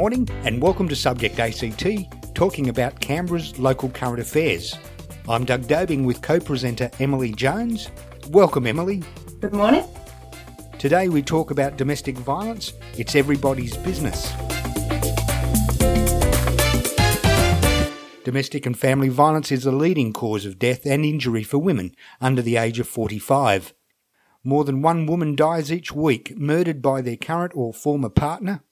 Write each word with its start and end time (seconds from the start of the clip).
morning 0.00 0.26
and 0.44 0.62
welcome 0.62 0.88
to 0.88 0.96
Subject 0.96 1.38
ACT, 1.38 1.86
talking 2.34 2.70
about 2.70 2.98
Canberra's 3.00 3.58
local 3.58 3.90
current 3.90 4.18
affairs. 4.18 4.74
I'm 5.28 5.44
Doug 5.44 5.64
Dobing 5.64 6.06
with 6.06 6.22
co 6.22 6.40
presenter 6.40 6.90
Emily 7.00 7.32
Jones. 7.32 7.90
Welcome, 8.30 8.66
Emily. 8.66 9.02
Good 9.40 9.52
morning. 9.52 9.84
Today 10.78 11.10
we 11.10 11.20
talk 11.20 11.50
about 11.50 11.76
domestic 11.76 12.16
violence. 12.16 12.72
It's 12.96 13.14
everybody's 13.14 13.76
business. 13.76 14.32
Domestic 18.24 18.64
and 18.64 18.78
family 18.78 19.10
violence 19.10 19.52
is 19.52 19.64
the 19.64 19.70
leading 19.70 20.14
cause 20.14 20.46
of 20.46 20.58
death 20.58 20.86
and 20.86 21.04
injury 21.04 21.42
for 21.42 21.58
women 21.58 21.94
under 22.22 22.40
the 22.40 22.56
age 22.56 22.80
of 22.80 22.88
45. 22.88 23.74
More 24.44 24.64
than 24.64 24.80
one 24.80 25.04
woman 25.04 25.36
dies 25.36 25.70
each 25.70 25.92
week 25.92 26.38
murdered 26.38 26.80
by 26.80 27.02
their 27.02 27.18
current 27.18 27.52
or 27.54 27.74
former 27.74 28.08
partner. 28.08 28.62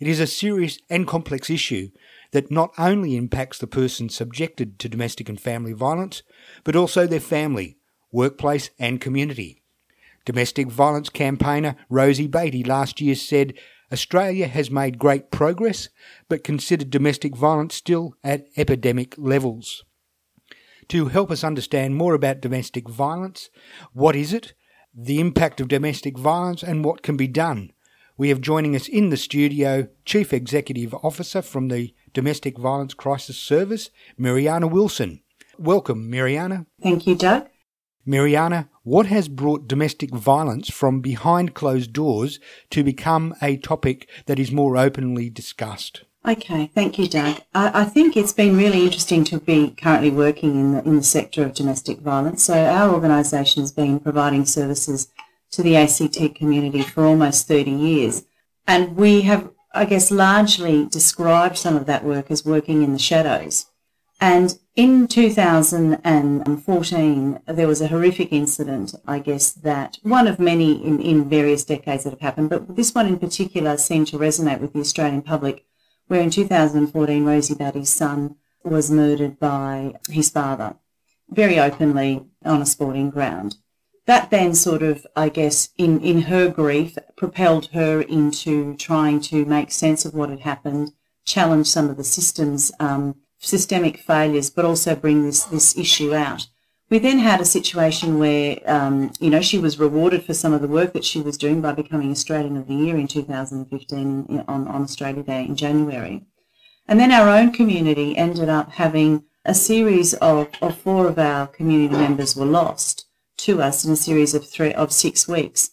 It 0.00 0.08
is 0.08 0.20
a 0.20 0.26
serious 0.26 0.78
and 0.90 1.06
complex 1.06 1.48
issue 1.48 1.90
that 2.32 2.50
not 2.50 2.72
only 2.78 3.16
impacts 3.16 3.58
the 3.58 3.66
person 3.66 4.08
subjected 4.08 4.78
to 4.80 4.88
domestic 4.88 5.28
and 5.28 5.40
family 5.40 5.72
violence, 5.72 6.22
but 6.64 6.74
also 6.74 7.06
their 7.06 7.20
family, 7.20 7.78
workplace, 8.10 8.70
and 8.78 9.00
community. 9.00 9.62
Domestic 10.24 10.68
violence 10.68 11.10
campaigner 11.10 11.76
Rosie 11.88 12.26
Batty 12.26 12.64
last 12.64 13.00
year 13.00 13.14
said 13.14 13.54
Australia 13.92 14.48
has 14.48 14.70
made 14.70 14.98
great 14.98 15.30
progress, 15.30 15.88
but 16.28 16.42
considered 16.42 16.90
domestic 16.90 17.36
violence 17.36 17.74
still 17.74 18.14
at 18.24 18.46
epidemic 18.56 19.14
levels. 19.18 19.84
To 20.88 21.06
help 21.06 21.30
us 21.30 21.44
understand 21.44 21.96
more 21.96 22.14
about 22.14 22.40
domestic 22.40 22.88
violence, 22.88 23.50
what 23.92 24.16
is 24.16 24.32
it, 24.32 24.54
the 24.92 25.20
impact 25.20 25.60
of 25.60 25.68
domestic 25.68 26.18
violence, 26.18 26.62
and 26.62 26.84
what 26.84 27.02
can 27.02 27.16
be 27.16 27.28
done. 27.28 27.72
We 28.16 28.28
have 28.28 28.40
joining 28.40 28.76
us 28.76 28.86
in 28.86 29.10
the 29.10 29.16
studio 29.16 29.88
Chief 30.04 30.32
Executive 30.32 30.94
Officer 31.02 31.42
from 31.42 31.66
the 31.66 31.92
Domestic 32.12 32.56
Violence 32.56 32.94
Crisis 32.94 33.36
Service, 33.36 33.90
Mirjana 34.16 34.70
Wilson. 34.70 35.20
Welcome, 35.58 36.08
Mirjana. 36.08 36.66
Thank 36.80 37.08
you, 37.08 37.16
Doug. 37.16 37.48
Mirjana, 38.06 38.68
what 38.84 39.06
has 39.06 39.26
brought 39.26 39.66
domestic 39.66 40.14
violence 40.14 40.70
from 40.70 41.00
behind 41.00 41.54
closed 41.54 41.92
doors 41.92 42.38
to 42.70 42.84
become 42.84 43.34
a 43.42 43.56
topic 43.56 44.08
that 44.26 44.38
is 44.38 44.52
more 44.52 44.76
openly 44.76 45.28
discussed? 45.28 46.04
Okay, 46.24 46.70
thank 46.72 47.00
you, 47.00 47.08
Doug. 47.08 47.40
I, 47.52 47.82
I, 47.82 47.84
think 47.84 48.16
it's 48.16 48.32
been 48.32 48.56
really 48.56 48.84
interesting 48.84 49.24
to 49.24 49.40
be 49.40 49.70
currently 49.70 50.10
working 50.10 50.52
in 50.52 50.72
the, 50.72 50.84
in 50.84 50.96
the 50.96 51.02
sector 51.02 51.44
of 51.44 51.54
domestic 51.54 51.98
violence. 51.98 52.44
So 52.44 52.54
our 52.54 52.94
organisation 52.94 53.62
has 53.62 53.72
been 53.72 53.98
providing 53.98 54.46
services 54.46 55.08
to 55.54 55.62
the 55.62 55.76
ACT 55.76 56.34
community 56.34 56.82
for 56.82 57.04
almost 57.04 57.46
30 57.48 57.70
years. 57.70 58.24
And 58.66 58.96
we 58.96 59.20
have, 59.22 59.50
I 59.72 59.84
guess, 59.84 60.10
largely 60.10 60.86
described 60.86 61.56
some 61.56 61.76
of 61.76 61.86
that 61.86 62.02
work 62.04 62.28
as 62.30 62.44
working 62.44 62.82
in 62.82 62.92
the 62.92 62.98
shadows. 62.98 63.66
And 64.20 64.58
in 64.76 65.08
2014, 65.08 67.40
there 67.46 67.68
was 67.68 67.80
a 67.80 67.88
horrific 67.88 68.32
incident, 68.32 68.94
I 69.06 69.18
guess, 69.18 69.52
that 69.52 69.98
one 70.02 70.26
of 70.26 70.38
many 70.38 70.84
in, 70.84 71.00
in 71.00 71.28
various 71.28 71.64
decades 71.64 72.04
that 72.04 72.10
have 72.10 72.20
happened, 72.20 72.50
but 72.50 72.76
this 72.76 72.94
one 72.94 73.06
in 73.06 73.18
particular 73.18 73.76
seemed 73.76 74.06
to 74.08 74.18
resonate 74.18 74.60
with 74.60 74.72
the 74.72 74.80
Australian 74.80 75.22
public 75.22 75.64
where 76.06 76.20
in 76.20 76.30
2014 76.30 77.24
Rosie 77.24 77.54
Batty's 77.54 77.92
son 77.92 78.36
was 78.62 78.90
murdered 78.90 79.38
by 79.38 79.94
his 80.08 80.30
father 80.30 80.76
very 81.30 81.58
openly 81.58 82.24
on 82.44 82.62
a 82.62 82.66
sporting 82.66 83.10
ground. 83.10 83.56
That 84.06 84.30
then 84.30 84.54
sort 84.54 84.82
of, 84.82 85.06
I 85.16 85.30
guess, 85.30 85.70
in, 85.78 86.00
in 86.00 86.22
her 86.22 86.48
grief, 86.48 86.98
propelled 87.16 87.70
her 87.72 88.02
into 88.02 88.76
trying 88.76 89.20
to 89.22 89.46
make 89.46 89.70
sense 89.70 90.04
of 90.04 90.12
what 90.14 90.28
had 90.28 90.40
happened, 90.40 90.92
challenge 91.24 91.68
some 91.68 91.88
of 91.88 91.96
the 91.96 92.04
systems, 92.04 92.70
um, 92.78 93.16
systemic 93.38 93.98
failures, 93.98 94.50
but 94.50 94.66
also 94.66 94.94
bring 94.94 95.24
this, 95.24 95.44
this 95.44 95.76
issue 95.78 96.14
out. 96.14 96.48
We 96.90 96.98
then 96.98 97.18
had 97.18 97.40
a 97.40 97.46
situation 97.46 98.18
where, 98.18 98.58
um, 98.66 99.10
you 99.20 99.30
know, 99.30 99.40
she 99.40 99.58
was 99.58 99.78
rewarded 99.78 100.22
for 100.22 100.34
some 100.34 100.52
of 100.52 100.60
the 100.60 100.68
work 100.68 100.92
that 100.92 101.04
she 101.04 101.22
was 101.22 101.38
doing 101.38 101.62
by 101.62 101.72
becoming 101.72 102.10
Australian 102.10 102.58
of 102.58 102.68
the 102.68 102.74
Year 102.74 102.96
in 102.96 103.08
2015 103.08 104.44
on, 104.46 104.68
on 104.68 104.82
Australia 104.82 105.22
Day 105.22 105.46
in 105.46 105.56
January. 105.56 106.26
And 106.86 107.00
then 107.00 107.10
our 107.10 107.30
own 107.30 107.52
community 107.52 108.14
ended 108.18 108.50
up 108.50 108.72
having 108.72 109.24
a 109.46 109.54
series 109.54 110.12
of, 110.14 110.48
of 110.60 110.76
four 110.76 111.08
of 111.08 111.18
our 111.18 111.46
community 111.46 111.94
members 111.96 112.36
were 112.36 112.44
lost 112.44 113.03
to 113.44 113.62
us 113.62 113.84
in 113.84 113.92
a 113.92 113.96
series 113.96 114.34
of 114.34 114.48
three 114.48 114.72
of 114.72 114.92
six 114.92 115.28
weeks 115.28 115.70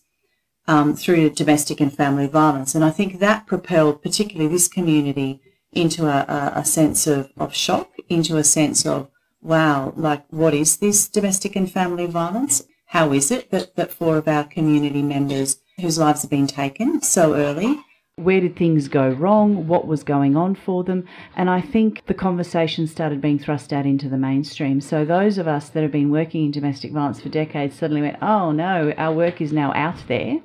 um, 0.68 0.96
through 0.96 1.30
domestic 1.32 1.80
and 1.82 1.96
family 1.96 2.28
violence. 2.28 2.76
And 2.76 2.84
I 2.84 2.92
think 2.92 3.20
that 3.20 3.48
propelled 3.48 4.02
particularly 4.02 4.52
this 4.52 4.68
community 4.68 5.42
into 5.72 6.08
a, 6.08 6.26
a, 6.28 6.59
a 6.59 6.66
sense 6.66 7.08
of, 7.08 7.32
of 7.38 7.56
shock, 7.56 7.90
into 8.09 8.38
a 8.38 8.44
sense 8.44 8.86
of 8.86 9.09
wow, 9.42 9.94
like 9.96 10.24
what 10.30 10.54
is 10.54 10.78
this 10.78 11.08
domestic 11.08 11.56
and 11.56 11.72
family 11.72 12.06
violence? 12.06 12.64
How 12.88 13.14
is 13.14 13.32
it 13.32 13.52
that, 13.52 13.76
that 13.76 13.92
four 13.92 14.18
of 14.18 14.28
our 14.28 14.44
community 14.44 15.02
members 15.02 15.62
whose 15.80 15.98
lives 15.98 16.22
have 16.22 16.32
been 16.32 16.48
taken 16.48 17.02
so 17.02 17.34
early 17.34 17.80
where 18.24 18.42
did 18.42 18.56
things 18.56 18.88
go 18.88 19.09
wrong? 19.09 19.68
What 19.68 19.88
was 19.88 20.04
going 20.04 20.36
on 20.36 20.56
for 20.56 20.84
them? 20.84 21.06
And 21.36 21.50
I 21.50 21.62
think 21.62 22.06
the 22.06 22.14
conversation 22.14 22.88
started 22.88 23.22
being 23.22 23.40
thrust 23.40 23.74
out 23.74 23.86
into 23.86 24.09
the 24.09 24.18
mainstream. 24.18 24.82
So 24.82 25.06
those 25.06 25.38
of 25.38 25.48
us 25.48 25.70
that 25.70 25.84
have 25.84 25.92
been 25.92 26.12
working 26.12 26.46
in 26.46 26.52
domestic 26.52 26.92
violence 26.92 27.22
for 27.22 27.30
decades 27.30 27.78
suddenly 27.78 28.02
went, 28.02 28.18
oh 28.22 28.52
no, 28.52 28.94
our 28.98 29.14
work 29.14 29.42
is 29.42 29.52
now 29.52 29.74
out 29.74 30.04
there. 30.08 30.40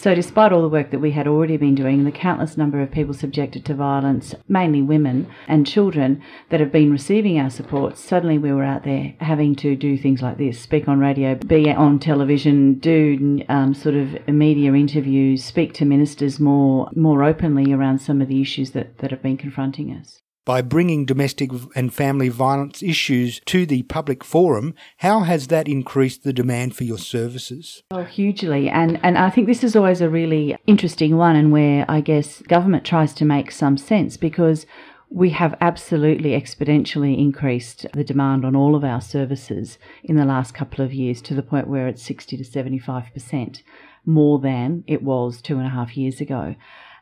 So, 0.00 0.14
despite 0.14 0.50
all 0.50 0.62
the 0.62 0.68
work 0.70 0.92
that 0.92 1.00
we 1.00 1.10
had 1.10 1.28
already 1.28 1.58
been 1.58 1.74
doing, 1.74 2.04
the 2.04 2.10
countless 2.10 2.56
number 2.56 2.80
of 2.80 2.90
people 2.90 3.12
subjected 3.12 3.66
to 3.66 3.74
violence, 3.74 4.34
mainly 4.48 4.80
women 4.80 5.26
and 5.46 5.66
children, 5.66 6.22
that 6.48 6.58
have 6.58 6.72
been 6.72 6.90
receiving 6.90 7.38
our 7.38 7.50
support, 7.50 7.98
suddenly 7.98 8.38
we 8.38 8.50
were 8.50 8.64
out 8.64 8.84
there 8.84 9.12
having 9.20 9.54
to 9.56 9.76
do 9.76 9.98
things 9.98 10.22
like 10.22 10.38
this 10.38 10.58
speak 10.58 10.88
on 10.88 11.00
radio, 11.00 11.34
be 11.34 11.70
on 11.70 11.98
television, 11.98 12.78
do 12.78 13.44
um, 13.50 13.74
sort 13.74 13.94
of 13.94 14.26
media 14.26 14.72
interviews, 14.72 15.44
speak 15.44 15.74
to 15.74 15.84
ministers 15.84 16.40
more, 16.40 16.88
more 16.96 17.22
openly 17.22 17.70
around 17.70 17.98
some 17.98 18.22
of 18.22 18.28
the 18.28 18.40
issues 18.40 18.70
that, 18.70 18.96
that 19.00 19.10
have 19.10 19.20
been 19.20 19.36
confronting 19.36 19.90
us. 19.94 20.22
By 20.50 20.62
bringing 20.62 21.04
domestic 21.04 21.52
and 21.76 21.94
family 21.94 22.28
violence 22.28 22.82
issues 22.82 23.40
to 23.46 23.64
the 23.64 23.84
public 23.84 24.24
forum, 24.24 24.74
how 24.96 25.20
has 25.20 25.46
that 25.46 25.68
increased 25.68 26.24
the 26.24 26.32
demand 26.32 26.74
for 26.74 26.82
your 26.82 26.98
services? 26.98 27.84
Oh, 27.92 28.02
hugely. 28.02 28.68
And, 28.68 28.98
and 29.04 29.16
I 29.16 29.30
think 29.30 29.46
this 29.46 29.62
is 29.62 29.76
always 29.76 30.00
a 30.00 30.08
really 30.08 30.56
interesting 30.66 31.16
one, 31.16 31.36
and 31.36 31.52
where 31.52 31.84
I 31.88 32.00
guess 32.00 32.42
government 32.42 32.84
tries 32.84 33.14
to 33.14 33.24
make 33.24 33.52
some 33.52 33.78
sense 33.78 34.16
because 34.16 34.66
we 35.08 35.30
have 35.30 35.56
absolutely 35.60 36.30
exponentially 36.30 37.16
increased 37.16 37.86
the 37.94 38.02
demand 38.02 38.44
on 38.44 38.56
all 38.56 38.74
of 38.74 38.82
our 38.82 39.00
services 39.00 39.78
in 40.02 40.16
the 40.16 40.24
last 40.24 40.52
couple 40.52 40.84
of 40.84 40.92
years 40.92 41.22
to 41.22 41.34
the 41.34 41.44
point 41.44 41.68
where 41.68 41.86
it's 41.86 42.02
60 42.02 42.36
to 42.36 42.42
75% 42.42 43.62
more 44.04 44.40
than 44.40 44.82
it 44.88 45.04
was 45.04 45.40
two 45.40 45.58
and 45.58 45.66
a 45.68 45.70
half 45.70 45.96
years 45.96 46.20
ago. 46.20 46.56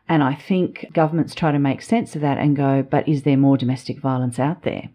And 0.09 0.23
I 0.23 0.35
think 0.35 0.87
governments 0.93 1.35
try 1.35 1.53
to 1.53 1.59
make 1.59 1.83
sense 1.83 2.17
of 2.17 2.23
that 2.23 2.39
and 2.39 2.57
go, 2.57 2.83
but 2.83 3.07
is 3.07 3.23
there 3.23 3.37
more 3.37 3.59
domestic 3.59 3.99
violence 3.99 4.39
out 4.39 4.63
there? 4.63 4.89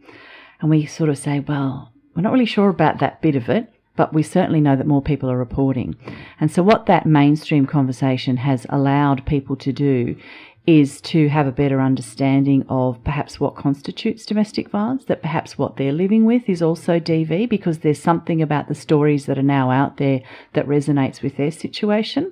And 0.59 0.69
we 0.69 0.85
sort 0.85 1.09
of 1.09 1.17
say, 1.17 1.39
well, 1.39 1.91
we're 2.15 2.23
not 2.23 2.33
really 2.33 2.45
sure 2.45 2.69
about 2.69 2.99
that 2.99 3.21
bit 3.21 3.35
of 3.35 3.49
it, 3.49 3.71
but 3.95 4.13
we 4.13 4.23
certainly 4.23 4.61
know 4.61 4.75
that 4.75 4.87
more 4.87 5.01
people 5.01 5.29
are 5.29 5.37
reporting. 5.37 5.95
And 6.39 6.51
so, 6.51 6.63
what 6.63 6.87
that 6.87 7.05
mainstream 7.05 7.65
conversation 7.67 8.37
has 8.37 8.65
allowed 8.69 9.25
people 9.25 9.55
to 9.57 9.71
do 9.71 10.15
is 10.65 11.01
to 11.01 11.27
have 11.27 11.45
a 11.45 11.51
better 11.51 11.81
understanding 11.81 12.65
of 12.69 13.03
perhaps 13.03 13.39
what 13.39 13.55
constitutes 13.55 14.25
domestic 14.25 14.69
violence, 14.69 15.03
that 15.05 15.21
perhaps 15.21 15.57
what 15.57 15.75
they're 15.75 15.91
living 15.91 16.23
with 16.23 16.47
is 16.47 16.61
also 16.61 16.99
DV, 16.99 17.49
because 17.49 17.79
there's 17.79 18.01
something 18.01 18.41
about 18.41 18.69
the 18.69 18.75
stories 18.75 19.25
that 19.25 19.37
are 19.37 19.43
now 19.43 19.69
out 19.69 19.97
there 19.97 20.21
that 20.53 20.65
resonates 20.65 21.21
with 21.21 21.35
their 21.35 21.51
situation 21.51 22.31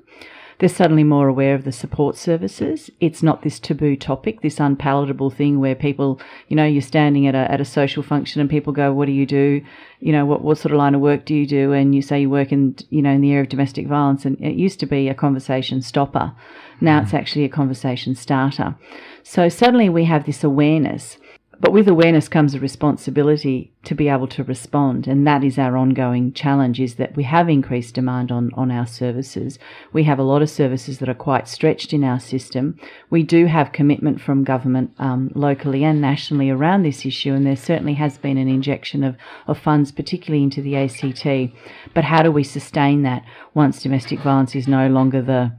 they're 0.62 0.70
suddenly 0.70 1.04
more 1.04 1.28
aware 1.28 1.56
of 1.56 1.64
the 1.64 1.72
support 1.72 2.16
services. 2.16 2.92
It's 3.00 3.24
not 3.24 3.42
this 3.42 3.60
taboo 3.60 3.96
topic, 3.96 4.42
this 4.42 4.60
unpalatable 4.60 5.32
thing 5.32 5.60
where 5.60 5.74
people, 5.74 6.22
you 6.50 6.56
know, 6.56 6.66
you're 6.66 6.84
standing 6.84 7.26
at 7.26 7.34
a, 7.34 7.52
at 7.52 7.60
a 7.60 7.66
social 7.66 8.04
function 8.04 8.40
and 8.40 8.48
people 8.48 8.72
go, 8.72 8.94
what 8.94 9.08
do 9.08 9.12
you 9.12 9.26
do? 9.26 9.66
You 10.02 10.12
know, 10.12 10.24
what, 10.24 10.44
what 10.44 10.60
sort 10.60 10.72
of 10.72 10.78
line 10.78 10.94
of 10.94 11.02
work 11.02 11.26
do 11.26 11.34
you 11.34 11.48
do? 11.48 11.74
And 11.74 11.96
you 11.96 12.04
say 12.04 12.22
you 12.22 12.30
work 12.30 12.52
in, 12.52 12.76
you 12.92 13.02
know, 13.02 13.10
in 13.10 13.22
the 13.22 13.32
area 13.32 13.42
of 13.42 13.50
domestic 13.50 13.88
violence. 13.88 14.24
And 14.24 14.40
it 14.40 14.54
used 14.54 14.80
to 14.82 14.86
be 14.86 15.10
a 15.10 15.16
conversation 15.16 15.82
stopper. 15.82 16.32
Now 16.80 17.00
hmm. 17.00 17.06
it's 17.06 17.16
actually 17.16 17.46
a 17.46 17.50
conversation 17.50 18.14
starter. 18.14 18.76
So 19.24 19.50
suddenly 19.50 19.90
we 19.90 20.06
have 20.06 20.28
this 20.28 20.44
awareness 20.44 21.18
but 21.62 21.72
with 21.72 21.88
awareness 21.88 22.28
comes 22.28 22.56
a 22.56 22.60
responsibility 22.60 23.72
to 23.84 23.94
be 23.94 24.10
able 24.10 24.28
to 24.28 24.44
respond. 24.44 25.08
And 25.08 25.28
that 25.28 25.44
is 25.44 25.60
our 25.60 25.78
ongoing 25.78 26.34
challenge 26.34 26.80
is 26.80 26.96
that 26.96 27.16
we 27.16 27.24
have 27.24 27.50
increased 27.50 27.94
demand 27.94 28.32
on, 28.32 28.50
on 28.56 28.72
our 28.72 28.88
services. 28.88 29.60
We 29.94 30.04
have 30.06 30.18
a 30.18 30.24
lot 30.24 30.42
of 30.42 30.50
services 30.50 30.98
that 30.98 31.08
are 31.08 31.14
quite 31.14 31.48
stretched 31.48 31.94
in 31.94 32.04
our 32.04 32.20
system. 32.20 32.80
We 33.12 33.22
do 33.22 33.46
have 33.46 33.74
commitment 33.74 34.22
from 34.22 34.44
government 34.44 34.92
um, 34.98 35.32
locally 35.36 35.84
and 35.84 36.02
nationally 36.02 36.50
around 36.50 36.82
this 36.82 37.06
issue. 37.06 37.34
And 37.34 37.46
there 37.46 37.56
certainly 37.56 37.94
has 37.94 38.18
been 38.18 38.40
an 38.40 38.48
injection 38.48 39.04
of, 39.04 39.16
of 39.46 39.60
funds, 39.60 39.92
particularly 39.92 40.44
into 40.44 40.64
the 40.64 40.76
ACT. 40.76 41.54
But 41.94 42.06
how 42.06 42.24
do 42.24 42.32
we 42.32 42.44
sustain 42.44 43.04
that 43.04 43.24
once 43.54 43.84
domestic 43.84 44.20
violence 44.22 44.56
is 44.56 44.68
no 44.68 44.88
longer 44.88 45.22
the, 45.22 45.52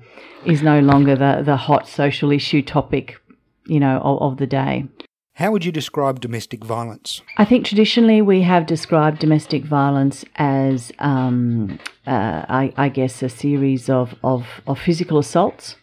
is 0.45 0.65
no 0.65 0.81
longer 0.81 1.15
the, 1.15 1.43
the 1.45 1.57
hot 1.57 1.87
social 1.87 2.33
issue 2.33 2.61
topic 2.61 3.21
you 3.67 3.79
know, 3.79 3.99
of, 3.99 4.33
of 4.33 4.39
the 4.39 4.47
day. 4.47 4.89
How 5.37 5.51
would 5.51 5.65
you 5.65 5.73
describe 5.73 6.21
domestic 6.21 6.63
violence? 6.63 7.23
I 7.39 7.47
think 7.47 7.65
traditionally 7.65 8.21
we 8.21 8.43
have 8.43 8.67
described 8.67 9.19
domestic 9.19 9.65
violence 9.65 10.27
as, 10.37 10.93
um, 10.99 11.79
uh, 12.07 12.45
I, 12.49 12.73
I, 12.77 12.89
guess, 12.91 13.23
a 13.23 13.31
series 13.31 13.89
of, 13.89 14.15
of, 14.23 14.47
of, 14.67 14.79
physical 14.79 15.19
assaults, 15.19 15.77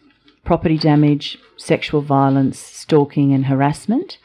property 0.44 0.78
damage, 0.78 1.36
sexual 1.56 2.00
violence, 2.00 2.60
stalking, 2.60 3.32
and 3.32 3.46
harassment, 3.46 4.18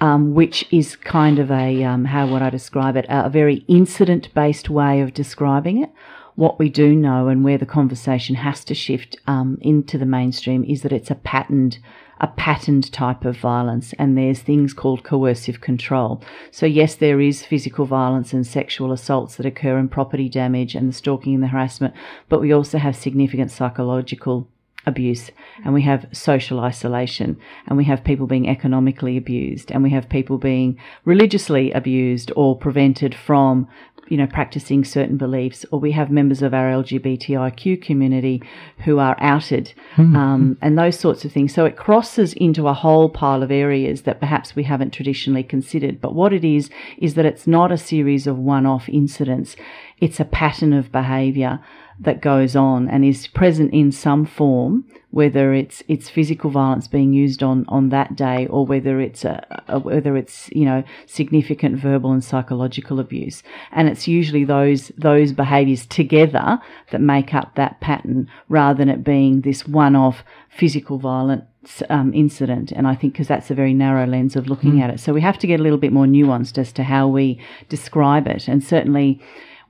um, 0.00 0.32
which 0.32 0.66
is 0.72 0.96
kind 0.96 1.38
of 1.38 1.50
a, 1.50 1.84
um, 1.84 2.06
how 2.06 2.26
would 2.26 2.40
I 2.40 2.48
describe 2.48 2.96
it, 2.96 3.04
a 3.10 3.28
very 3.28 3.56
incident 3.68 4.32
based 4.32 4.70
way 4.70 5.02
of 5.02 5.12
describing 5.12 5.82
it. 5.82 5.90
What 6.34 6.58
we 6.58 6.70
do 6.70 6.94
know 6.94 7.28
and 7.28 7.44
where 7.44 7.58
the 7.58 7.66
conversation 7.66 8.36
has 8.36 8.64
to 8.64 8.74
shift 8.74 9.16
um, 9.26 9.58
into 9.60 9.98
the 9.98 10.06
mainstream 10.06 10.64
is 10.64 10.80
that 10.80 10.92
it's 10.92 11.10
a 11.10 11.14
patterned 11.14 11.78
a 12.20 12.28
patterned 12.28 12.92
type 12.92 13.24
of 13.24 13.36
violence, 13.36 13.92
and 13.98 14.16
there's 14.16 14.40
things 14.40 14.72
called 14.72 15.04
coercive 15.04 15.60
control. 15.60 16.22
So, 16.50 16.66
yes, 16.66 16.94
there 16.94 17.20
is 17.20 17.44
physical 17.44 17.84
violence 17.84 18.32
and 18.32 18.46
sexual 18.46 18.92
assaults 18.92 19.36
that 19.36 19.46
occur 19.46 19.76
and 19.78 19.90
property 19.90 20.28
damage 20.28 20.74
and 20.74 20.88
the 20.88 20.94
stalking 20.94 21.34
and 21.34 21.42
the 21.42 21.48
harassment, 21.48 21.94
but 22.28 22.40
we 22.40 22.52
also 22.52 22.78
have 22.78 22.96
significant 22.96 23.50
psychological 23.50 24.48
abuse 24.86 25.30
and 25.64 25.74
we 25.74 25.82
have 25.82 26.06
social 26.12 26.60
isolation 26.60 27.36
and 27.66 27.76
we 27.76 27.84
have 27.84 28.04
people 28.04 28.26
being 28.26 28.48
economically 28.48 29.16
abused 29.16 29.72
and 29.72 29.82
we 29.82 29.90
have 29.90 30.08
people 30.08 30.38
being 30.38 30.78
religiously 31.04 31.72
abused 31.72 32.30
or 32.36 32.56
prevented 32.56 33.14
from 33.14 33.68
you 34.08 34.16
know, 34.16 34.26
practicing 34.26 34.84
certain 34.84 35.16
beliefs, 35.16 35.64
or 35.70 35.80
we 35.80 35.92
have 35.92 36.10
members 36.10 36.42
of 36.42 36.54
our 36.54 36.70
LGBTIQ 36.70 37.82
community 37.82 38.42
who 38.84 38.98
are 38.98 39.16
outed, 39.18 39.72
mm-hmm. 39.96 40.16
um, 40.16 40.58
and 40.62 40.78
those 40.78 40.98
sorts 40.98 41.24
of 41.24 41.32
things. 41.32 41.54
So 41.54 41.64
it 41.64 41.76
crosses 41.76 42.32
into 42.34 42.68
a 42.68 42.74
whole 42.74 43.08
pile 43.08 43.42
of 43.42 43.50
areas 43.50 44.02
that 44.02 44.20
perhaps 44.20 44.54
we 44.54 44.64
haven't 44.64 44.92
traditionally 44.92 45.42
considered. 45.42 46.00
But 46.00 46.14
what 46.14 46.32
it 46.32 46.44
is, 46.44 46.70
is 46.98 47.14
that 47.14 47.26
it's 47.26 47.46
not 47.46 47.72
a 47.72 47.78
series 47.78 48.26
of 48.26 48.38
one 48.38 48.66
off 48.66 48.88
incidents, 48.88 49.56
it's 49.98 50.20
a 50.20 50.24
pattern 50.24 50.72
of 50.72 50.92
behaviour 50.92 51.60
that 51.98 52.20
goes 52.20 52.54
on 52.54 52.88
and 52.88 53.04
is 53.04 53.26
present 53.26 53.72
in 53.72 53.90
some 53.90 54.26
form, 54.26 54.84
whether 55.10 55.54
it's 55.54 55.82
it's 55.88 56.10
physical 56.10 56.50
violence 56.50 56.86
being 56.86 57.12
used 57.12 57.42
on 57.42 57.64
on 57.68 57.88
that 57.88 58.14
day 58.16 58.46
or 58.48 58.66
whether 58.66 59.00
it's 59.00 59.24
a, 59.24 59.62
a, 59.68 59.78
whether 59.78 60.16
it's 60.16 60.50
you 60.52 60.64
know 60.64 60.84
significant 61.06 61.78
verbal 61.78 62.12
and 62.12 62.22
psychological 62.22 63.00
abuse. 63.00 63.42
And 63.72 63.88
it's 63.88 64.06
usually 64.06 64.44
those 64.44 64.88
those 64.98 65.32
behaviours 65.32 65.86
together 65.86 66.58
that 66.90 67.00
make 67.00 67.32
up 67.32 67.54
that 67.54 67.80
pattern, 67.80 68.28
rather 68.48 68.76
than 68.76 68.88
it 68.88 69.02
being 69.02 69.40
this 69.40 69.66
one-off 69.66 70.22
physical 70.50 70.98
violent 70.98 71.44
um, 71.88 72.12
incident. 72.12 72.72
And 72.72 72.86
I 72.86 72.94
think 72.94 73.14
because 73.14 73.28
that's 73.28 73.50
a 73.50 73.54
very 73.54 73.72
narrow 73.74 74.06
lens 74.06 74.36
of 74.36 74.48
looking 74.48 74.74
mm. 74.74 74.82
at 74.82 74.90
it, 74.90 75.00
so 75.00 75.14
we 75.14 75.22
have 75.22 75.38
to 75.38 75.46
get 75.46 75.60
a 75.60 75.62
little 75.62 75.78
bit 75.78 75.92
more 75.92 76.06
nuanced 76.06 76.58
as 76.58 76.72
to 76.74 76.82
how 76.84 77.08
we 77.08 77.40
describe 77.70 78.26
it. 78.26 78.48
And 78.48 78.62
certainly 78.62 79.20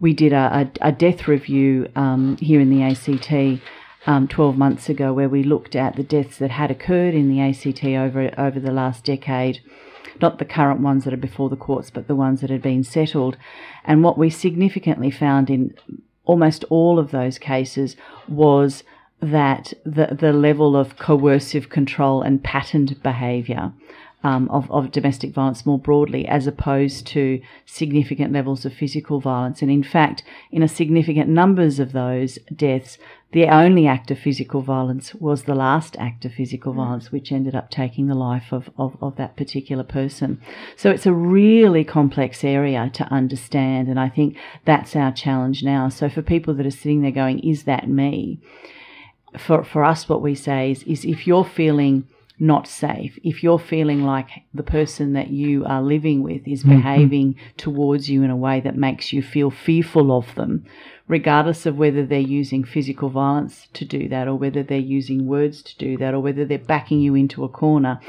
we 0.00 0.12
did 0.12 0.32
a, 0.32 0.70
a, 0.82 0.88
a 0.88 0.93
death 0.93 1.26
review 1.26 1.88
um, 1.96 2.37
here 2.38 2.60
in 2.60 2.70
the 2.70 2.82
ACT 2.82 3.62
um, 4.06 4.28
12 4.28 4.56
months 4.56 4.88
ago 4.88 5.12
where 5.12 5.28
we 5.28 5.43
looked 5.43 5.75
at 5.75 5.96
the 5.96 6.02
deaths 6.02 6.38
that 6.38 6.50
had 6.50 6.70
occurred 6.70 7.14
in 7.14 7.28
the 7.28 7.40
ACT 7.40 7.84
over, 7.84 8.32
over 8.38 8.60
the 8.60 8.72
last 8.72 9.04
decade. 9.04 9.60
Not 10.20 10.38
the 10.38 10.44
current 10.44 10.81
ones 10.81 11.04
that 11.04 11.12
are 11.12 11.19
before 11.19 11.50
the 11.50 11.56
courts, 11.56 11.90
but 11.90 12.06
the 12.06 12.16
ones 12.16 12.40
that 12.40 12.50
had 12.50 12.62
been 12.62 12.84
settled. 12.84 13.37
And 13.84 14.02
what 14.02 14.16
we 14.16 14.31
significantly 14.31 15.10
found 15.10 15.50
in 15.50 15.75
almost 16.25 16.64
all 16.70 16.98
of 16.98 17.10
those 17.10 17.38
cases 17.38 17.96
was 18.28 18.82
that 19.20 19.72
the, 19.84 20.16
the 20.19 20.32
level 20.32 20.76
of 20.76 20.98
coercive 20.98 21.69
control 21.69 22.22
and 22.22 22.43
patterned 22.43 23.02
behaviour 23.02 23.72
um, 24.26 24.49
of, 24.49 24.69
of 24.73 24.90
domestic 24.90 25.32
violence 25.32 25.64
more 25.64 25.78
broadly, 25.78 26.26
as 26.26 26.49
opposed 26.49 27.06
to 27.06 27.40
significant 27.64 28.32
levels 28.32 28.64
of 28.64 28.75
physical 28.75 29.20
violence. 29.20 29.62
And 29.62 29.70
in 29.70 29.84
fact, 29.84 30.25
in 30.50 30.64
a 30.64 30.69
significant 30.69 31.28
numbers 31.28 31.78
of 31.78 31.93
those 31.93 32.40
deaths, 32.52 32.99
the 33.31 33.46
only 33.46 33.87
act 33.87 34.11
of 34.11 34.19
physical 34.19 34.62
violence 34.62 35.14
was 35.14 35.44
the 35.44 35.55
last 35.55 35.96
act 36.00 36.25
of 36.25 36.34
physical 36.34 36.73
mm. 36.73 36.76
violence, 36.76 37.12
which 37.12 37.31
ended 37.31 37.55
up 37.55 37.70
taking 37.70 38.08
the 38.08 38.17
life 38.17 38.50
of, 38.50 38.69
of, 38.76 38.96
of, 39.00 39.14
that 39.14 39.37
particular 39.37 39.84
person. 39.84 40.40
So 40.75 40.90
it's 40.90 41.06
a 41.06 41.12
really 41.12 41.84
complex 41.84 42.43
area 42.43 42.90
to 42.94 43.05
understand. 43.05 43.87
And 43.87 44.00
I 44.00 44.08
think 44.08 44.37
that's 44.64 44.96
our 44.96 45.12
challenge 45.12 45.62
now. 45.62 45.88
So 45.88 46.08
for 46.08 46.22
people 46.22 46.52
that 46.55 46.67
are 46.67 46.70
sitting 46.70 47.02
there 47.02 47.12
going, 47.12 47.38
is 47.38 47.62
that 47.62 47.88
me? 47.88 48.40
For, 49.38 49.62
for 49.62 49.84
us, 49.84 50.08
what 50.08 50.22
we 50.22 50.34
say 50.34 50.72
is, 50.72 50.82
is 50.82 51.05
if 51.05 51.29
you're 51.29 51.44
feeling 51.44 52.08
not 52.38 52.68
safe, 52.68 53.18
if 53.22 53.42
you're 53.42 53.58
feeling 53.58 54.02
like 54.02 54.28
the 54.52 54.62
person 54.62 55.14
that 55.14 55.30
you 55.30 55.64
are 55.64 55.82
living 55.82 56.22
with 56.22 56.46
is 56.46 56.62
mm-hmm. 56.62 56.76
behaving 56.76 57.36
towards 57.56 58.10
you 58.10 58.22
in 58.22 58.30
a 58.30 58.36
way 58.36 58.60
that 58.60 58.76
makes 58.76 59.12
you 59.12 59.22
feel 59.22 59.50
fearful 59.50 60.16
of 60.16 60.34
them, 60.34 60.64
regardless 61.08 61.64
of 61.64 61.78
whether 61.78 62.04
they're 62.04 62.18
using 62.18 62.62
physical 62.64 63.08
violence 63.08 63.68
to 63.72 63.84
do 63.84 64.08
that 64.08 64.28
or 64.28 64.34
whether 64.34 64.62
they're 64.62 64.78
using 64.78 65.26
words 65.26 65.62
to 65.62 65.76
do 65.78 65.96
that 65.96 66.12
or 66.12 66.20
whether 66.20 66.44
they're 66.44 66.58
backing 66.58 67.00
you 67.00 67.14
into 67.14 67.44
a 67.44 67.48
corner, 67.48 68.00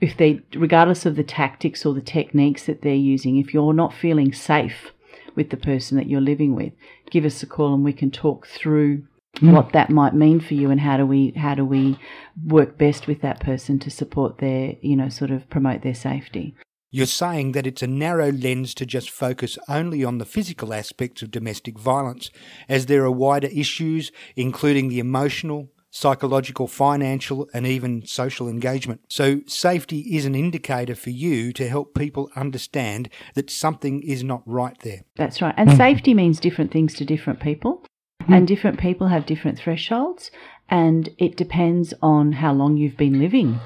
if 0.00 0.16
they, 0.16 0.40
regardless 0.54 1.06
of 1.06 1.16
the 1.16 1.24
tactics 1.24 1.84
or 1.84 1.94
the 1.94 2.00
techniques 2.00 2.66
that 2.66 2.82
they're 2.82 2.94
using, 2.94 3.36
if 3.36 3.54
you're 3.54 3.72
not 3.72 3.92
feeling 3.92 4.32
safe 4.32 4.92
with 5.34 5.50
the 5.50 5.56
person 5.56 5.96
that 5.96 6.08
you're 6.08 6.20
living 6.20 6.54
with, 6.54 6.72
give 7.10 7.24
us 7.24 7.42
a 7.42 7.46
call 7.46 7.74
and 7.74 7.84
we 7.84 7.92
can 7.92 8.10
talk 8.10 8.46
through 8.46 9.04
mm. 9.40 9.52
what 9.52 9.72
that 9.72 9.90
might 9.90 10.14
mean 10.14 10.40
for 10.40 10.54
you 10.54 10.70
and 10.70 10.80
how 10.80 10.96
do 10.96 11.06
we 11.06 11.32
how 11.36 11.54
do 11.54 11.64
we 11.64 11.98
work 12.46 12.78
best 12.78 13.06
with 13.06 13.20
that 13.20 13.40
person 13.40 13.78
to 13.78 13.90
support 13.90 14.38
their 14.38 14.74
you 14.80 14.96
know 14.96 15.08
sort 15.08 15.30
of 15.30 15.48
promote 15.50 15.82
their 15.82 15.94
safety 15.94 16.54
you're 16.90 17.06
saying 17.06 17.52
that 17.52 17.66
it's 17.66 17.82
a 17.82 17.86
narrow 17.86 18.32
lens 18.32 18.72
to 18.74 18.86
just 18.86 19.10
focus 19.10 19.58
only 19.68 20.04
on 20.04 20.16
the 20.16 20.24
physical 20.24 20.72
aspects 20.72 21.20
of 21.20 21.30
domestic 21.30 21.78
violence, 21.78 22.30
as 22.66 22.86
there 22.86 23.04
are 23.04 23.10
wider 23.10 23.48
issues, 23.48 24.10
including 24.36 24.88
the 24.88 24.98
emotional, 24.98 25.68
psychological, 25.90 26.66
financial, 26.66 27.46
and 27.52 27.66
even 27.66 28.06
social 28.06 28.48
engagement. 28.48 29.02
So, 29.08 29.40
safety 29.46 30.16
is 30.16 30.24
an 30.24 30.34
indicator 30.34 30.94
for 30.94 31.10
you 31.10 31.52
to 31.52 31.68
help 31.68 31.94
people 31.94 32.30
understand 32.34 33.10
that 33.34 33.50
something 33.50 34.02
is 34.02 34.24
not 34.24 34.42
right 34.46 34.78
there. 34.80 35.02
That's 35.16 35.42
right. 35.42 35.54
And 35.58 35.76
safety 35.76 36.14
means 36.14 36.40
different 36.40 36.72
things 36.72 36.94
to 36.94 37.04
different 37.04 37.40
people. 37.40 37.84
Mm. 38.28 38.36
And 38.36 38.48
different 38.48 38.78
people 38.78 39.08
have 39.08 39.26
different 39.26 39.58
thresholds, 39.58 40.30
and 40.68 41.08
it 41.18 41.36
depends 41.36 41.94
on 42.02 42.32
how 42.32 42.52
long 42.52 42.76
you've 42.76 42.96
been 42.96 43.18
living 43.18 43.60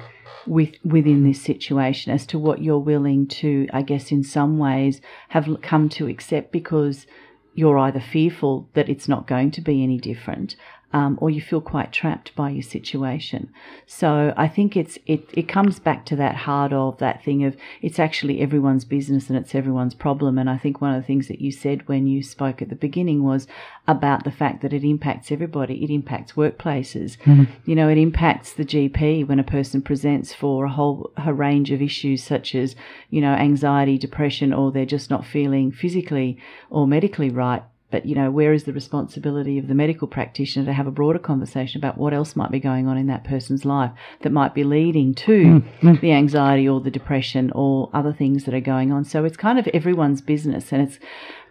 with 0.45 0.75
within 0.83 1.23
this 1.23 1.41
situation 1.41 2.11
as 2.11 2.25
to 2.27 2.39
what 2.39 2.61
you're 2.61 2.77
willing 2.77 3.27
to, 3.27 3.67
I 3.73 3.81
guess, 3.81 4.11
in 4.11 4.23
some 4.23 4.57
ways 4.57 5.01
have 5.29 5.47
come 5.61 5.89
to 5.89 6.07
accept 6.07 6.51
because 6.51 7.07
you're 7.55 7.77
either 7.77 7.99
fearful 7.99 8.67
that 8.73 8.89
it's 8.89 9.07
not 9.07 9.27
going 9.27 9.51
to 9.51 9.61
be 9.61 9.83
any 9.83 9.97
different 9.99 10.55
um, 10.93 11.17
or 11.19 11.31
you 11.31 11.41
feel 11.41 11.59
quite 11.59 11.91
trapped 11.91 12.35
by 12.35 12.51
your 12.51 12.61
situation. 12.61 13.51
So 13.87 14.31
I 14.37 14.47
think 14.47 14.77
it's 14.77 14.99
it, 15.07 15.27
it 15.33 15.47
comes 15.47 15.79
back 15.79 16.05
to 16.05 16.15
that 16.17 16.35
heart 16.35 16.71
of 16.71 16.99
that 16.99 17.23
thing 17.23 17.43
of 17.43 17.57
it's 17.81 17.99
actually 17.99 18.41
everyone's 18.41 18.85
business 18.85 19.27
and 19.27 19.37
it's 19.37 19.55
everyone's 19.55 19.95
problem. 19.95 20.37
And 20.37 20.49
I 20.49 20.57
think 20.57 20.81
one 20.81 20.93
of 20.93 21.01
the 21.01 21.05
things 21.05 21.27
that 21.27 21.41
you 21.41 21.51
said 21.51 21.87
when 21.87 22.05
you 22.05 22.21
spoke 22.21 22.61
at 22.61 22.69
the 22.69 22.75
beginning 22.75 23.23
was 23.23 23.47
about 23.87 24.23
the 24.23 24.31
fact 24.31 24.61
that 24.61 24.71
it 24.71 24.83
impacts 24.83 25.31
everybody. 25.31 25.83
It 25.83 25.89
impacts 25.89 26.33
workplaces. 26.33 27.17
Mm-hmm. 27.23 27.45
You 27.65 27.75
know, 27.75 27.89
it 27.89 27.97
impacts 27.97 28.53
the 28.53 28.63
GP 28.63 29.27
when 29.27 29.39
a 29.39 29.43
person 29.43 29.81
presents 29.81 30.31
for 30.31 30.65
a 30.65 30.71
whole 30.71 31.11
a 31.17 31.33
range 31.33 31.71
of 31.71 31.81
issues 31.81 32.23
such 32.23 32.53
as 32.53 32.75
you 33.09 33.19
know 33.19 33.33
anxiety, 33.33 33.97
depression, 33.97 34.53
or 34.53 34.71
they're 34.71 34.85
just 34.85 35.09
not 35.09 35.25
feeling 35.25 35.71
physically 35.71 36.37
or 36.69 36.85
medically 36.85 37.31
right 37.31 37.63
but, 37.93 38.07
you 38.07 38.15
know, 38.15 38.31
where 38.31 38.53
is 38.53 38.63
the 38.63 38.73
responsibility 38.73 39.59
of 39.59 39.67
the 39.67 39.75
medical 39.75 40.07
practitioner 40.07 40.65
to 40.65 40.73
have 40.73 40.87
a 40.87 40.91
broader 40.91 41.19
conversation 41.19 41.79
about 41.79 41.95
what 41.95 42.11
else 42.11 42.35
might 42.35 42.49
be 42.49 42.59
going 42.59 42.87
on 42.87 42.97
in 42.97 43.05
that 43.05 43.23
person's 43.23 43.65
life 43.65 43.91
that 44.23 44.31
might 44.31 44.55
be 44.55 44.63
leading 44.63 45.13
to 45.13 45.61
mm-hmm. 45.61 45.93
the 46.01 46.11
anxiety 46.11 46.67
or 46.67 46.81
the 46.81 46.89
depression 46.89 47.51
or 47.53 47.91
other 47.93 48.11
things 48.11 48.45
that 48.45 48.53
are 48.55 48.59
going 48.59 48.91
on. 48.91 49.05
So 49.05 49.25
it's 49.25 49.37
kind 49.37 49.59
of 49.59 49.67
everyone's 49.67 50.23
business. 50.23 50.71
And 50.71 50.81
it's, 50.81 50.97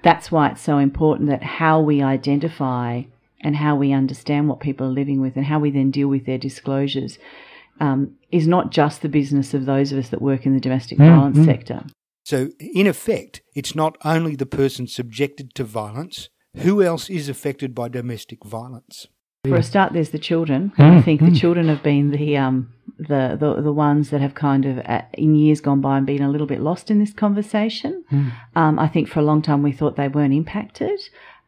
that's 0.03 0.33
why 0.33 0.49
it's 0.49 0.61
so 0.61 0.79
important 0.79 1.29
that 1.29 1.45
how 1.45 1.81
we 1.81 2.03
identify 2.03 3.03
and 3.41 3.55
how 3.55 3.77
we 3.77 3.93
understand 3.93 4.49
what 4.49 4.59
people 4.59 4.89
are 4.89 4.91
living 4.91 5.21
with 5.21 5.37
and 5.37 5.47
how 5.47 5.61
we 5.61 5.71
then 5.71 5.93
deal 5.93 6.09
with 6.09 6.27
their 6.27 6.39
disclosures 6.39 7.21
um, 7.79 8.17
is 8.33 8.49
not 8.49 8.73
just 8.73 9.01
the 9.01 9.09
business 9.09 9.55
of 9.55 9.65
those 9.65 9.93
of 9.93 9.99
us 10.01 10.09
that 10.09 10.21
work 10.21 10.45
in 10.45 10.55
the 10.55 10.61
domestic 10.61 10.99
mm-hmm. 10.99 11.09
violence 11.09 11.45
sector. 11.45 11.85
So, 12.25 12.51
in 12.61 12.87
effect, 12.87 13.43
it's 13.55 13.75
not 13.75 13.97
only 14.05 14.37
the 14.37 14.47
person 14.47 14.87
subjected 14.87 15.55
to 15.55 15.65
violence, 15.65 16.29
who 16.59 16.83
else 16.83 17.11
is 17.11 17.29
affected 17.29 17.75
by 17.75 17.89
domestic 17.89 18.45
violence? 18.45 19.09
For 19.45 19.57
a 19.57 19.63
start, 19.63 19.93
there's 19.93 20.11
the 20.11 20.21
children. 20.21 20.73
Mm. 20.79 20.99
I 20.99 21.03
think 21.03 21.21
mm. 21.21 21.33
the 21.33 21.39
children 21.39 21.67
have 21.69 21.83
been 21.83 22.13
the 22.13 22.37
um 22.37 22.73
the, 22.97 23.37
the 23.39 23.61
the 23.61 23.73
ones 23.73 24.11
that 24.11 24.21
have 24.21 24.35
kind 24.35 24.65
of 24.65 24.79
uh, 24.87 25.03
in 25.15 25.35
years 25.35 25.61
gone 25.61 25.81
by 25.81 25.97
and 25.97 26.07
been 26.07 26.23
a 26.23 26.31
little 26.31 26.47
bit 26.47 26.61
lost 26.61 26.93
in 26.93 27.01
this 27.01 27.13
conversation. 27.13 28.05
Mm. 28.13 28.33
Um, 28.55 28.79
I 28.79 28.87
think 28.87 29.09
for 29.09 29.19
a 29.19 29.25
long 29.25 29.43
time 29.43 29.65
we 29.65 29.73
thought 29.73 29.97
they 29.97 30.07
weren't 30.07 30.33
impacted. 30.33 31.01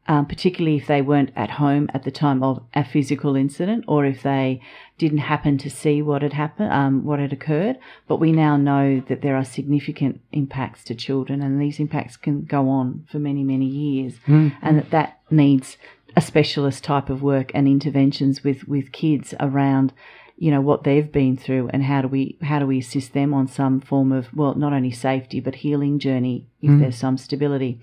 Um, 0.06 0.26
particularly 0.26 0.76
if 0.76 0.86
they 0.86 1.00
weren't 1.00 1.30
at 1.34 1.50
home 1.50 1.88
at 1.94 2.04
the 2.04 2.10
time 2.10 2.42
of 2.42 2.62
a 2.74 2.84
physical 2.84 3.36
incident 3.36 3.84
or 3.88 4.04
if 4.04 4.22
they 4.22 4.60
didn't 4.98 5.18
happen 5.18 5.56
to 5.58 5.70
see 5.70 6.02
what 6.02 6.22
had 6.22 6.34
happened, 6.34 6.72
um, 6.72 7.04
what 7.04 7.18
had 7.18 7.32
occurred. 7.32 7.78
But 8.06 8.20
we 8.20 8.30
now 8.30 8.56
know 8.56 9.02
that 9.08 9.22
there 9.22 9.36
are 9.36 9.44
significant 9.44 10.20
impacts 10.32 10.84
to 10.84 10.94
children, 10.94 11.42
and 11.42 11.60
these 11.60 11.80
impacts 11.80 12.16
can 12.16 12.44
go 12.44 12.68
on 12.68 13.06
for 13.10 13.18
many, 13.18 13.42
many 13.42 13.66
years, 13.66 14.14
mm. 14.26 14.54
and 14.62 14.78
that 14.78 14.90
that 14.90 15.20
needs 15.30 15.76
a 16.16 16.20
specialist 16.20 16.84
type 16.84 17.10
of 17.10 17.22
work 17.22 17.50
and 17.54 17.66
interventions 17.66 18.44
with 18.44 18.68
with 18.68 18.92
kids 18.92 19.34
around 19.40 19.92
you 20.36 20.50
know 20.50 20.60
what 20.60 20.84
they've 20.84 21.12
been 21.12 21.36
through 21.36 21.68
and 21.72 21.84
how 21.84 22.02
do 22.02 22.08
we 22.08 22.36
how 22.42 22.58
do 22.58 22.66
we 22.66 22.78
assist 22.78 23.12
them 23.12 23.32
on 23.32 23.46
some 23.46 23.80
form 23.80 24.12
of 24.12 24.32
well 24.34 24.54
not 24.54 24.72
only 24.72 24.90
safety 24.90 25.40
but 25.40 25.56
healing 25.56 25.98
journey 25.98 26.46
if 26.62 26.70
mm. 26.70 26.80
there's 26.80 26.96
some 26.96 27.16
stability 27.16 27.80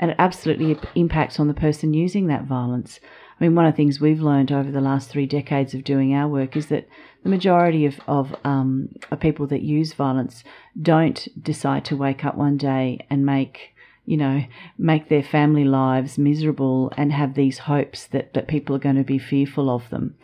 and 0.00 0.10
it 0.10 0.16
absolutely 0.18 0.76
impacts 0.96 1.38
on 1.38 1.46
the 1.46 1.54
person 1.54 1.94
using 1.94 2.26
that 2.26 2.44
violence. 2.44 2.98
I 3.38 3.44
mean, 3.44 3.54
one 3.54 3.66
of 3.66 3.72
the 3.72 3.76
things 3.76 4.00
we've 4.00 4.20
learned 4.20 4.50
over 4.50 4.70
the 4.70 4.80
last 4.80 5.08
three 5.08 5.26
decades 5.26 5.74
of 5.74 5.84
doing 5.84 6.12
our 6.14 6.26
work 6.26 6.56
is 6.56 6.66
that 6.66 6.88
the 7.22 7.28
majority 7.28 7.86
of, 7.86 8.00
of, 8.08 8.34
um, 8.44 8.88
of 9.10 9.20
people 9.20 9.46
that 9.48 9.62
use 9.62 9.92
violence 9.92 10.42
don't 10.80 11.28
decide 11.40 11.84
to 11.84 11.96
wake 11.96 12.24
up 12.24 12.36
one 12.36 12.56
day 12.56 13.06
and 13.08 13.24
make 13.24 13.74
you 14.06 14.16
know, 14.16 14.42
make 14.76 15.08
their 15.08 15.22
family 15.22 15.62
lives 15.62 16.18
miserable 16.18 16.92
and 16.96 17.12
have 17.12 17.34
these 17.34 17.58
hopes 17.58 18.08
that, 18.08 18.34
that 18.34 18.48
people 18.48 18.74
are 18.74 18.80
going 18.80 18.96
to 18.96 19.04
be 19.04 19.18
fearful 19.18 19.70
of 19.70 19.88
them. 19.90 20.16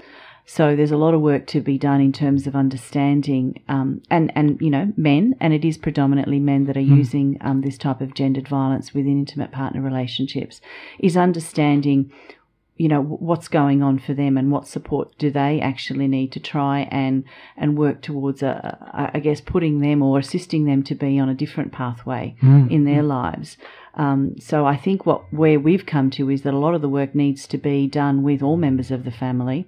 So 0.48 0.76
there's 0.76 0.92
a 0.92 0.96
lot 0.96 1.12
of 1.12 1.20
work 1.20 1.48
to 1.48 1.60
be 1.60 1.76
done 1.76 2.00
in 2.00 2.12
terms 2.12 2.46
of 2.46 2.54
understanding, 2.54 3.60
um, 3.68 4.00
and 4.08 4.30
and 4.36 4.60
you 4.60 4.70
know, 4.70 4.92
men, 4.96 5.34
and 5.40 5.52
it 5.52 5.64
is 5.64 5.76
predominantly 5.76 6.38
men 6.38 6.66
that 6.66 6.76
are 6.76 6.80
mm. 6.80 6.96
using 6.96 7.36
um, 7.40 7.62
this 7.62 7.76
type 7.76 8.00
of 8.00 8.14
gendered 8.14 8.46
violence 8.46 8.94
within 8.94 9.18
intimate 9.18 9.50
partner 9.50 9.80
relationships, 9.80 10.60
is 11.00 11.16
understanding, 11.16 12.12
you 12.76 12.86
know, 12.86 13.02
what's 13.02 13.48
going 13.48 13.82
on 13.82 13.98
for 13.98 14.14
them 14.14 14.36
and 14.36 14.52
what 14.52 14.68
support 14.68 15.18
do 15.18 15.32
they 15.32 15.60
actually 15.60 16.06
need 16.06 16.30
to 16.30 16.38
try 16.38 16.82
and 16.92 17.24
and 17.56 17.76
work 17.76 18.00
towards 18.00 18.40
a, 18.40 19.12
I 19.12 19.18
guess 19.18 19.40
putting 19.40 19.80
them 19.80 20.00
or 20.00 20.20
assisting 20.20 20.64
them 20.64 20.84
to 20.84 20.94
be 20.94 21.18
on 21.18 21.28
a 21.28 21.34
different 21.34 21.72
pathway 21.72 22.36
mm. 22.40 22.70
in 22.70 22.84
their 22.84 23.02
lives. 23.02 23.56
Um, 23.94 24.38
so 24.38 24.64
I 24.64 24.76
think 24.76 25.06
what 25.06 25.32
where 25.32 25.58
we've 25.58 25.86
come 25.86 26.08
to 26.10 26.30
is 26.30 26.42
that 26.42 26.54
a 26.54 26.58
lot 26.58 26.76
of 26.76 26.82
the 26.82 26.88
work 26.88 27.16
needs 27.16 27.48
to 27.48 27.58
be 27.58 27.88
done 27.88 28.22
with 28.22 28.44
all 28.44 28.56
members 28.56 28.92
of 28.92 29.04
the 29.04 29.10
family 29.10 29.66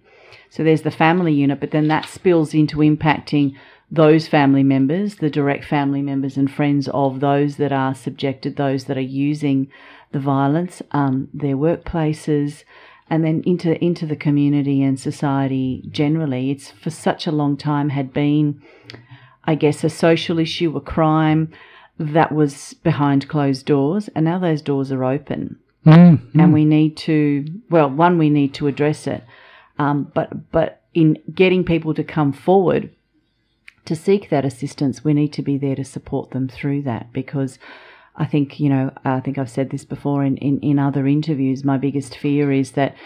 so 0.50 0.64
there's 0.64 0.82
the 0.82 0.90
family 0.90 1.32
unit, 1.32 1.60
but 1.60 1.70
then 1.70 1.88
that 1.88 2.08
spills 2.08 2.54
into 2.54 2.78
impacting 2.78 3.54
those 3.90 4.28
family 4.28 4.62
members, 4.62 5.16
the 5.16 5.30
direct 5.30 5.64
family 5.64 6.02
members 6.02 6.36
and 6.36 6.50
friends 6.50 6.88
of 6.92 7.20
those 7.20 7.56
that 7.56 7.72
are 7.72 7.94
subjected, 7.94 8.56
those 8.56 8.84
that 8.84 8.98
are 8.98 9.00
using 9.00 9.70
the 10.12 10.18
violence, 10.18 10.82
um, 10.92 11.28
their 11.32 11.56
workplaces, 11.56 12.64
and 13.10 13.24
then 13.24 13.42
into 13.46 13.82
into 13.82 14.04
the 14.04 14.16
community 14.16 14.82
and 14.82 15.00
society 15.00 15.82
generally. 15.90 16.50
It's 16.50 16.70
for 16.70 16.90
such 16.90 17.26
a 17.26 17.32
long 17.32 17.56
time 17.56 17.88
had 17.88 18.12
been, 18.12 18.62
I 19.44 19.54
guess, 19.54 19.84
a 19.84 19.90
social 19.90 20.38
issue, 20.38 20.76
a 20.76 20.80
crime 20.80 21.50
that 21.98 22.32
was 22.32 22.74
behind 22.74 23.28
closed 23.28 23.64
doors, 23.64 24.08
and 24.14 24.26
now 24.26 24.38
those 24.38 24.60
doors 24.60 24.92
are 24.92 25.04
open, 25.04 25.58
mm-hmm. 25.86 26.38
and 26.38 26.52
we 26.52 26.66
need 26.66 26.96
to 26.98 27.46
well, 27.70 27.88
one, 27.88 28.18
we 28.18 28.28
need 28.28 28.52
to 28.54 28.66
address 28.66 29.06
it 29.06 29.24
um, 29.78 30.10
but 30.14 30.50
but 30.50 30.82
in 30.94 31.18
getting 31.32 31.64
people 31.64 31.94
to 31.94 32.04
come 32.04 32.32
forward 32.32 32.90
to 33.84 33.96
seek 33.96 34.28
that 34.28 34.44
assistance, 34.44 35.04
we 35.04 35.14
need 35.14 35.32
to 35.32 35.42
be 35.42 35.56
there 35.56 35.76
to 35.76 35.84
support 35.84 36.30
them 36.30 36.48
through 36.48 36.82
that 36.82 37.12
because 37.12 37.58
I 38.16 38.26
think, 38.26 38.58
you 38.58 38.68
know, 38.68 38.92
I 39.04 39.20
think 39.20 39.38
I've 39.38 39.50
said 39.50 39.70
this 39.70 39.84
before 39.84 40.24
in, 40.24 40.36
in, 40.38 40.58
in 40.60 40.78
other 40.78 41.06
interviews. 41.06 41.64
My 41.64 41.78
biggest 41.78 42.16
fear 42.16 42.50
is 42.52 42.72
that 42.72 42.96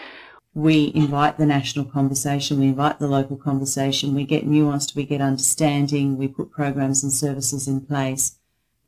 we 0.55 0.91
invite 0.93 1.37
the 1.37 1.45
national 1.45 1.85
conversation, 1.85 2.59
we 2.59 2.67
invite 2.67 2.99
the 2.99 3.07
local 3.07 3.37
conversation, 3.37 4.13
we 4.13 4.25
get 4.25 4.47
nuanced, 4.47 4.95
we 4.95 5.05
get 5.05 5.21
understanding, 5.21 6.17
we 6.17 6.27
put 6.27 6.51
programs 6.51 7.03
and 7.03 7.11
services 7.11 7.67
in 7.67 7.81
place. 7.81 8.35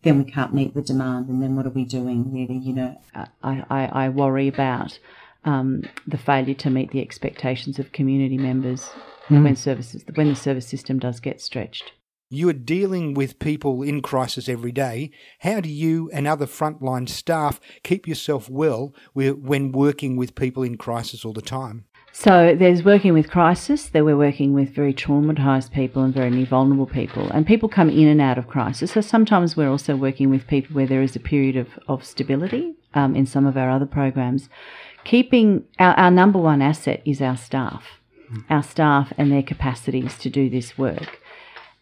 Then 0.03 0.23
we 0.23 0.29
can't 0.29 0.53
meet 0.53 0.75
the 0.75 0.83
demand, 0.83 1.29
and 1.29 1.41
then 1.41 1.55
what 1.55 1.65
are 1.65 1.71
we 1.71 1.85
doing, 1.85 2.31
really? 2.31 2.59
You 2.59 2.73
know, 2.73 3.01
I, 3.15 3.63
I, 3.69 4.05
I 4.05 4.09
worry 4.09 4.47
about 4.47 4.99
um, 5.45 5.83
the 6.07 6.17
failure 6.17 6.55
to 6.55 6.69
meet 6.69 6.91
the 6.91 7.01
expectations 7.01 7.79
of 7.79 7.91
community 7.91 8.37
members 8.37 8.89
mm. 9.29 9.43
when 9.43 9.55
services 9.55 10.03
when 10.15 10.29
the 10.29 10.35
service 10.35 10.67
system 10.67 10.99
does 10.99 11.19
get 11.19 11.39
stretched. 11.39 11.93
You 12.31 12.49
are 12.49 12.53
dealing 12.53 13.13
with 13.13 13.37
people 13.37 13.83
in 13.83 14.01
crisis 14.01 14.49
every 14.49 14.71
day. 14.71 15.11
How 15.39 15.59
do 15.59 15.69
you 15.69 16.09
and 16.11 16.27
other 16.27 16.47
frontline 16.47 17.07
staff 17.07 17.59
keep 17.83 18.07
yourself 18.07 18.49
well 18.49 18.93
when 19.13 19.71
working 19.71 20.17
with 20.17 20.33
people 20.33 20.63
in 20.63 20.75
crisis 20.75 21.23
all 21.23 21.33
the 21.33 21.41
time? 21.43 21.85
So 22.17 22.55
there's 22.57 22.81
working 22.81 23.11
with 23.13 23.29
crisis, 23.29 23.89
there 23.89 24.05
we're 24.05 24.17
working 24.17 24.53
with 24.53 24.73
very 24.73 24.93
traumatised 24.93 25.71
people 25.71 26.01
and 26.01 26.13
very 26.13 26.45
vulnerable 26.45 26.85
people. 26.85 27.29
And 27.29 27.45
people 27.45 27.67
come 27.67 27.89
in 27.89 28.07
and 28.07 28.21
out 28.21 28.37
of 28.37 28.47
crisis. 28.47 28.93
So 28.93 29.01
sometimes 29.01 29.57
we're 29.57 29.69
also 29.69 29.97
working 29.97 30.29
with 30.29 30.47
people 30.47 30.75
where 30.75 30.87
there 30.87 31.01
is 31.01 31.17
a 31.17 31.19
period 31.19 31.57
of, 31.57 31.67
of 31.89 32.05
stability 32.05 32.73
um, 32.93 33.17
in 33.17 33.25
some 33.25 33.45
of 33.45 33.57
our 33.57 33.69
other 33.69 33.85
programs 33.85 34.49
keeping 35.05 35.63
our, 35.79 35.93
our 35.93 36.11
number 36.11 36.39
one 36.39 36.61
asset 36.61 37.01
is 37.05 37.21
our 37.21 37.37
staff, 37.37 37.85
mm. 38.29 38.43
our 38.49 38.63
staff 38.63 39.13
and 39.17 39.31
their 39.31 39.43
capacities 39.43 40.17
to 40.17 40.29
do 40.29 40.49
this 40.49 40.77
work. 40.77 41.21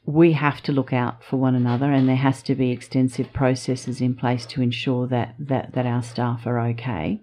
We 0.06 0.34
have 0.34 0.62
to 0.64 0.74
look 0.74 0.92
out 0.92 1.24
for 1.24 1.38
one 1.38 1.56
another, 1.56 1.92
and 1.92 2.08
there 2.08 2.18
has 2.18 2.44
to 2.44 2.56
be 2.56 2.72
extensive 2.72 3.32
processes 3.34 4.02
in 4.02 4.16
place 4.16 4.46
to 4.48 4.62
ensure 4.62 5.08
that 5.08 5.34
that, 5.40 5.74
that 5.74 5.86
our 5.86 6.04
staff 6.04 6.46
are 6.46 6.60
okay. 6.60 7.22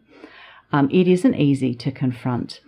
Um, 0.72 0.88
it 0.90 1.06
isn't 1.06 1.34
easy 1.34 1.74
to 1.74 1.92
confront, 1.92 2.60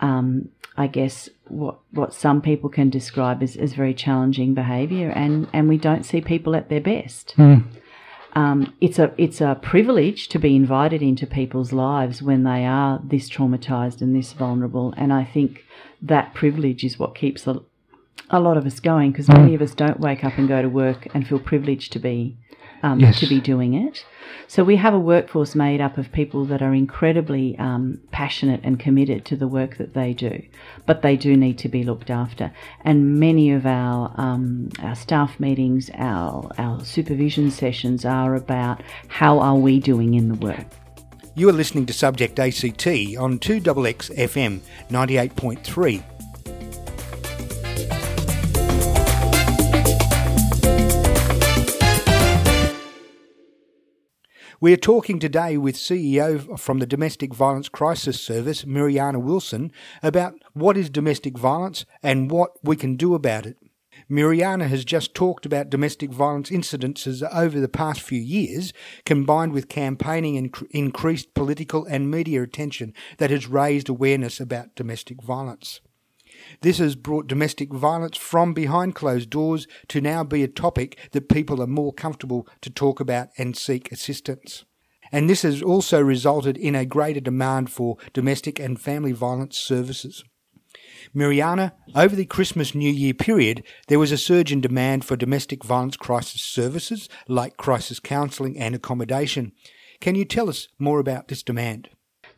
um, 0.00 0.50
I 0.76 0.86
guess, 0.86 1.30
what 1.48 1.78
what 1.92 2.12
some 2.12 2.42
people 2.42 2.68
can 2.68 2.90
describe 2.90 3.42
as, 3.42 3.56
as 3.56 3.72
very 3.72 3.94
challenging 3.94 4.52
behaviour, 4.52 5.08
and, 5.08 5.48
and 5.54 5.66
we 5.66 5.78
don't 5.78 6.04
see 6.04 6.20
people 6.20 6.54
at 6.54 6.68
their 6.68 6.82
best. 6.82 7.34
Mm 7.38 7.64
um, 8.34 8.74
it's 8.80 8.98
a 8.98 9.12
it's 9.16 9.40
a 9.40 9.58
privilege 9.62 10.28
to 10.28 10.38
be 10.38 10.56
invited 10.56 11.02
into 11.02 11.26
people's 11.26 11.72
lives 11.72 12.20
when 12.20 12.42
they 12.44 12.64
are 12.64 13.00
this 13.04 13.30
traumatized 13.30 14.00
and 14.00 14.14
this 14.14 14.32
vulnerable, 14.32 14.92
and 14.96 15.12
I 15.12 15.24
think 15.24 15.64
that 16.02 16.34
privilege 16.34 16.84
is 16.84 16.98
what 16.98 17.14
keeps 17.14 17.46
a, 17.46 17.60
a 18.30 18.40
lot 18.40 18.56
of 18.56 18.66
us 18.66 18.80
going 18.80 19.12
because 19.12 19.28
many 19.28 19.54
of 19.54 19.62
us 19.62 19.74
don't 19.74 20.00
wake 20.00 20.24
up 20.24 20.36
and 20.36 20.48
go 20.48 20.60
to 20.62 20.68
work 20.68 21.08
and 21.14 21.26
feel 21.26 21.38
privileged 21.38 21.92
to 21.92 21.98
be 21.98 22.36
um, 22.84 23.00
yes. 23.00 23.18
to 23.20 23.26
be 23.26 23.40
doing 23.40 23.72
it. 23.74 24.04
So 24.46 24.62
we 24.62 24.76
have 24.76 24.92
a 24.92 24.98
workforce 24.98 25.54
made 25.54 25.80
up 25.80 25.96
of 25.96 26.12
people 26.12 26.44
that 26.46 26.60
are 26.60 26.74
incredibly 26.74 27.58
um, 27.58 27.98
passionate 28.12 28.60
and 28.62 28.78
committed 28.78 29.24
to 29.26 29.36
the 29.36 29.48
work 29.48 29.78
that 29.78 29.94
they 29.94 30.12
do, 30.12 30.42
but 30.84 31.00
they 31.00 31.16
do 31.16 31.34
need 31.34 31.56
to 31.58 31.68
be 31.68 31.82
looked 31.82 32.10
after. 32.10 32.52
And 32.82 33.18
many 33.18 33.50
of 33.52 33.64
our 33.64 34.12
um, 34.16 34.68
our 34.82 34.94
staff 34.94 35.40
meetings, 35.40 35.90
our 35.94 36.50
our 36.58 36.84
supervision 36.84 37.50
sessions 37.50 38.04
are 38.04 38.34
about 38.34 38.82
how 39.08 39.38
are 39.38 39.56
we 39.56 39.80
doing 39.80 40.12
in 40.12 40.28
the 40.28 40.34
work. 40.34 40.66
You 41.34 41.48
are 41.48 41.52
listening 41.52 41.86
to 41.86 41.92
Subject 41.92 42.38
ACT 42.38 42.86
on 42.86 43.38
2XX 43.38 44.14
FM 44.14 44.60
98.3. 44.90 46.13
We 54.64 54.72
are 54.72 54.78
talking 54.78 55.18
today 55.18 55.58
with 55.58 55.76
CEO 55.76 56.58
from 56.58 56.78
the 56.78 56.86
Domestic 56.86 57.34
Violence 57.34 57.68
Crisis 57.68 58.18
Service, 58.18 58.64
Mirjana 58.64 59.20
Wilson, 59.20 59.70
about 60.02 60.36
what 60.54 60.78
is 60.78 60.88
domestic 60.88 61.36
violence 61.36 61.84
and 62.02 62.30
what 62.30 62.52
we 62.62 62.74
can 62.74 62.96
do 62.96 63.14
about 63.14 63.44
it. 63.44 63.58
Mirjana 64.10 64.66
has 64.68 64.86
just 64.86 65.14
talked 65.14 65.44
about 65.44 65.68
domestic 65.68 66.10
violence 66.10 66.48
incidences 66.48 67.22
over 67.30 67.60
the 67.60 67.68
past 67.68 68.00
few 68.00 68.22
years, 68.22 68.72
combined 69.04 69.52
with 69.52 69.68
campaigning 69.68 70.38
and 70.38 70.56
increased 70.70 71.34
political 71.34 71.84
and 71.84 72.10
media 72.10 72.42
attention 72.42 72.94
that 73.18 73.30
has 73.30 73.46
raised 73.46 73.90
awareness 73.90 74.40
about 74.40 74.74
domestic 74.74 75.22
violence. 75.22 75.82
This 76.60 76.78
has 76.78 76.96
brought 76.96 77.26
domestic 77.26 77.72
violence 77.72 78.16
from 78.16 78.54
behind 78.54 78.94
closed 78.94 79.30
doors 79.30 79.66
to 79.88 80.00
now 80.00 80.24
be 80.24 80.42
a 80.42 80.48
topic 80.48 80.98
that 81.12 81.28
people 81.28 81.62
are 81.62 81.66
more 81.66 81.92
comfortable 81.92 82.46
to 82.62 82.70
talk 82.70 83.00
about 83.00 83.28
and 83.38 83.56
seek 83.56 83.90
assistance. 83.92 84.64
And 85.12 85.28
this 85.28 85.42
has 85.42 85.62
also 85.62 86.00
resulted 86.00 86.56
in 86.56 86.74
a 86.74 86.84
greater 86.84 87.20
demand 87.20 87.70
for 87.70 87.96
domestic 88.12 88.58
and 88.58 88.80
family 88.80 89.12
violence 89.12 89.58
services. 89.58 90.24
Mirjana, 91.14 91.72
over 91.94 92.16
the 92.16 92.24
Christmas 92.24 92.74
New 92.74 92.90
Year 92.90 93.14
period, 93.14 93.62
there 93.88 93.98
was 93.98 94.10
a 94.10 94.18
surge 94.18 94.50
in 94.50 94.60
demand 94.60 95.04
for 95.04 95.16
domestic 95.16 95.64
violence 95.64 95.96
crisis 95.96 96.42
services 96.42 97.08
like 97.28 97.56
crisis 97.56 98.00
counselling 98.00 98.58
and 98.58 98.74
accommodation. 98.74 99.52
Can 100.00 100.14
you 100.14 100.24
tell 100.24 100.48
us 100.48 100.68
more 100.78 100.98
about 100.98 101.28
this 101.28 101.42
demand? 101.42 101.90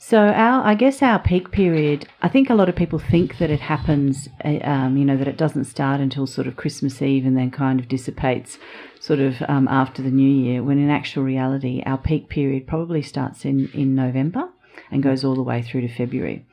So 0.08 0.18
our, 0.18 0.64
I 0.64 0.76
guess 0.76 1.02
our 1.02 1.18
peak 1.18 1.50
period. 1.50 2.06
I 2.22 2.28
think 2.28 2.48
a 2.48 2.54
lot 2.54 2.68
of 2.68 2.76
people 2.76 3.00
think 3.00 3.38
that 3.38 3.50
it 3.50 3.58
happens, 3.58 4.28
uh, 4.44 4.58
um, 4.62 4.96
you 4.96 5.04
know, 5.04 5.16
that 5.16 5.26
it 5.26 5.36
doesn't 5.36 5.64
start 5.64 6.00
until 6.00 6.28
sort 6.28 6.46
of 6.46 6.54
Christmas 6.54 7.02
Eve 7.02 7.26
and 7.26 7.36
then 7.36 7.50
kind 7.50 7.80
of 7.80 7.88
dissipates, 7.88 8.56
sort 9.00 9.18
of 9.18 9.42
um, 9.48 9.66
after 9.66 10.02
the 10.02 10.12
New 10.12 10.30
Year. 10.30 10.62
When 10.62 10.78
in 10.78 10.90
actual 10.90 11.24
reality, 11.24 11.82
our 11.84 11.98
peak 11.98 12.28
period 12.28 12.68
probably 12.68 13.02
starts 13.02 13.44
in 13.44 13.68
in 13.74 13.96
November, 13.96 14.48
and 14.92 15.02
goes 15.02 15.24
all 15.24 15.34
the 15.34 15.42
way 15.42 15.60
through 15.60 15.80
to 15.80 15.88
February. 15.92 16.46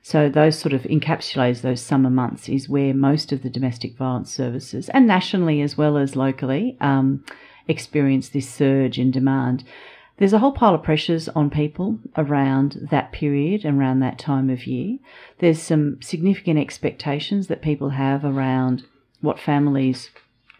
So 0.00 0.30
those 0.30 0.58
sort 0.58 0.72
of 0.72 0.84
encapsulates 0.84 1.60
those 1.60 1.82
summer 1.82 2.08
months 2.08 2.48
is 2.48 2.70
where 2.70 2.94
most 2.94 3.32
of 3.32 3.42
the 3.42 3.50
domestic 3.50 3.98
violence 3.98 4.32
services, 4.32 4.88
and 4.88 5.06
nationally 5.06 5.60
as 5.60 5.76
well 5.76 5.98
as 5.98 6.16
locally, 6.16 6.78
um, 6.80 7.22
experience 7.68 8.30
this 8.30 8.48
surge 8.48 8.98
in 8.98 9.10
demand. 9.10 9.62
There's 10.16 10.32
a 10.32 10.38
whole 10.38 10.52
pile 10.52 10.74
of 10.74 10.82
pressures 10.82 11.28
on 11.30 11.50
people 11.50 11.98
around 12.16 12.88
that 12.90 13.10
period 13.10 13.64
and 13.64 13.78
around 13.78 14.00
that 14.00 14.18
time 14.18 14.48
of 14.48 14.66
year. 14.66 14.98
There's 15.38 15.60
some 15.60 16.00
significant 16.00 16.58
expectations 16.58 17.48
that 17.48 17.62
people 17.62 17.90
have 17.90 18.24
around 18.24 18.84
what 19.20 19.40
families 19.40 20.10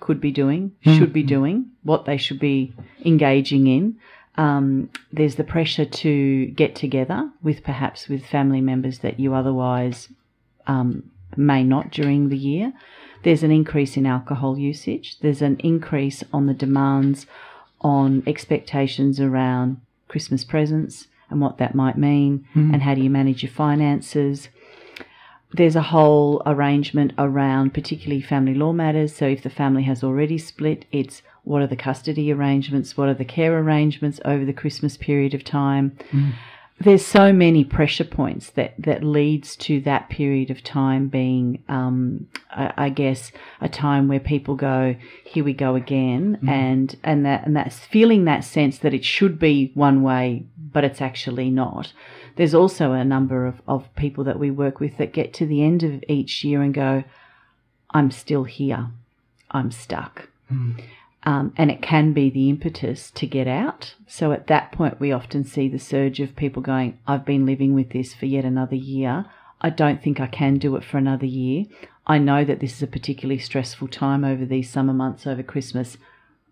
could 0.00 0.20
be 0.20 0.32
doing, 0.32 0.72
should 0.82 1.12
be 1.12 1.22
doing, 1.22 1.70
what 1.82 2.04
they 2.04 2.16
should 2.16 2.40
be 2.40 2.74
engaging 3.04 3.66
in. 3.66 3.96
Um, 4.36 4.90
there's 5.12 5.36
the 5.36 5.44
pressure 5.44 5.84
to 5.84 6.46
get 6.46 6.74
together 6.74 7.30
with 7.42 7.62
perhaps 7.62 8.08
with 8.08 8.26
family 8.26 8.60
members 8.60 8.98
that 8.98 9.20
you 9.20 9.34
otherwise 9.34 10.08
um, 10.66 11.10
may 11.36 11.62
not 11.62 11.90
during 11.90 12.28
the 12.28 12.36
year. 12.36 12.72
There's 13.22 13.42
an 13.42 13.52
increase 13.52 13.96
in 13.96 14.04
alcohol 14.04 14.58
usage. 14.58 15.18
There's 15.20 15.40
an 15.40 15.56
increase 15.60 16.24
on 16.32 16.46
the 16.46 16.54
demands 16.54 17.26
on 17.84 18.24
expectations 18.26 19.20
around 19.20 19.80
Christmas 20.08 20.42
presents 20.42 21.06
and 21.30 21.40
what 21.40 21.58
that 21.58 21.74
might 21.74 21.96
mean, 21.96 22.46
hmm. 22.52 22.72
and 22.72 22.82
how 22.82 22.94
do 22.94 23.02
you 23.02 23.10
manage 23.10 23.42
your 23.42 23.52
finances. 23.52 24.48
There's 25.52 25.76
a 25.76 25.82
whole 25.82 26.42
arrangement 26.46 27.12
around 27.16 27.74
particularly 27.74 28.20
family 28.20 28.54
law 28.54 28.72
matters. 28.72 29.14
So 29.14 29.26
if 29.26 29.42
the 29.42 29.50
family 29.50 29.84
has 29.84 30.02
already 30.02 30.38
split, 30.38 30.84
it's 30.90 31.22
what 31.44 31.62
are 31.62 31.66
the 31.66 31.76
custody 31.76 32.32
arrangements, 32.32 32.96
what 32.96 33.08
are 33.08 33.14
the 33.14 33.24
care 33.24 33.56
arrangements 33.58 34.18
over 34.24 34.44
the 34.44 34.52
Christmas 34.52 34.96
period 34.96 35.34
of 35.34 35.44
time. 35.44 35.96
Hmm. 36.10 36.30
There's 36.80 37.06
so 37.06 37.32
many 37.32 37.64
pressure 37.64 38.04
points 38.04 38.50
that, 38.50 38.74
that 38.78 39.04
leads 39.04 39.56
to 39.56 39.80
that 39.82 40.10
period 40.10 40.50
of 40.50 40.62
time 40.62 41.08
being, 41.08 41.62
um, 41.68 42.26
I, 42.50 42.72
I 42.76 42.88
guess, 42.88 43.30
a 43.60 43.68
time 43.68 44.08
where 44.08 44.20
people 44.20 44.54
go, 44.56 44.96
here 45.24 45.44
we 45.44 45.52
go 45.52 45.76
again, 45.76 46.38
and 46.48 46.96
and 47.04 47.24
that 47.24 47.46
and 47.46 47.56
that's 47.56 47.78
feeling 47.78 48.24
that 48.24 48.44
sense 48.44 48.78
that 48.78 48.92
it 48.92 49.04
should 49.04 49.38
be 49.38 49.70
one 49.74 50.02
way, 50.02 50.44
but 50.72 50.84
it's 50.84 51.00
actually 51.00 51.48
not. 51.48 51.92
There's 52.36 52.54
also 52.54 52.92
a 52.92 53.04
number 53.04 53.46
of, 53.46 53.62
of 53.68 53.94
people 53.94 54.24
that 54.24 54.40
we 54.40 54.50
work 54.50 54.80
with 54.80 54.98
that 54.98 55.12
get 55.12 55.32
to 55.34 55.46
the 55.46 55.62
end 55.62 55.84
of 55.84 56.02
each 56.08 56.42
year 56.42 56.60
and 56.60 56.74
go, 56.74 57.04
I'm 57.90 58.10
still 58.10 58.44
here. 58.44 58.88
I'm 59.52 59.70
stuck. 59.70 60.28
Um, 61.26 61.54
and 61.56 61.70
it 61.70 61.80
can 61.80 62.12
be 62.12 62.28
the 62.28 62.50
impetus 62.50 63.10
to 63.12 63.26
get 63.26 63.48
out. 63.48 63.94
So 64.06 64.32
at 64.32 64.46
that 64.48 64.72
point, 64.72 65.00
we 65.00 65.10
often 65.10 65.42
see 65.42 65.68
the 65.68 65.78
surge 65.78 66.20
of 66.20 66.36
people 66.36 66.60
going, 66.60 66.98
I've 67.06 67.24
been 67.24 67.46
living 67.46 67.74
with 67.74 67.90
this 67.90 68.12
for 68.12 68.26
yet 68.26 68.44
another 68.44 68.76
year. 68.76 69.24
I 69.60 69.70
don't 69.70 70.02
think 70.02 70.20
I 70.20 70.26
can 70.26 70.58
do 70.58 70.76
it 70.76 70.84
for 70.84 70.98
another 70.98 71.24
year. 71.24 71.64
I 72.06 72.18
know 72.18 72.44
that 72.44 72.60
this 72.60 72.74
is 72.74 72.82
a 72.82 72.86
particularly 72.86 73.38
stressful 73.38 73.88
time 73.88 74.24
over 74.24 74.44
these 74.44 74.68
summer 74.68 74.92
months, 74.92 75.26
over 75.26 75.42
Christmas. 75.42 75.96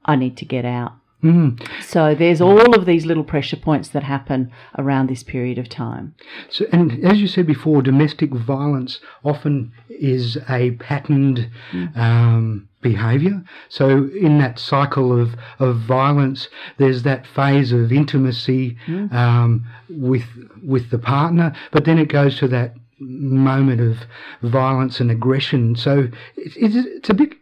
I 0.06 0.16
need 0.16 0.38
to 0.38 0.46
get 0.46 0.64
out. 0.64 0.92
Mm. 1.22 1.62
So 1.82 2.14
there's 2.14 2.40
all 2.40 2.74
of 2.74 2.84
these 2.84 3.06
little 3.06 3.22
pressure 3.22 3.56
points 3.56 3.88
that 3.90 4.02
happen 4.02 4.50
around 4.76 5.08
this 5.08 5.22
period 5.22 5.56
of 5.56 5.68
time. 5.68 6.14
So, 6.48 6.64
and 6.72 7.04
as 7.04 7.20
you 7.20 7.28
said 7.28 7.46
before, 7.46 7.80
domestic 7.82 8.30
violence 8.30 8.98
often 9.22 9.72
is 9.88 10.36
a 10.48 10.72
patterned 10.72 11.48
um, 11.94 12.68
behaviour. 12.82 13.42
So, 13.68 14.10
in 14.20 14.38
that 14.38 14.58
cycle 14.58 15.18
of, 15.18 15.34
of 15.58 15.76
violence, 15.76 16.48
there's 16.76 17.02
that 17.04 17.26
phase 17.26 17.72
of 17.72 17.92
intimacy 17.92 18.76
um, 19.12 19.64
with 19.88 20.24
with 20.62 20.90
the 20.90 20.98
partner, 20.98 21.54
but 21.70 21.84
then 21.84 21.98
it 21.98 22.08
goes 22.08 22.36
to 22.38 22.48
that 22.48 22.74
moment 22.98 23.80
of 23.80 24.06
violence 24.42 25.00
and 25.00 25.10
aggression. 25.10 25.76
So, 25.76 26.08
it, 26.36 26.52
it's, 26.56 26.76
it's 26.76 27.10
a 27.10 27.14
bit 27.14 27.32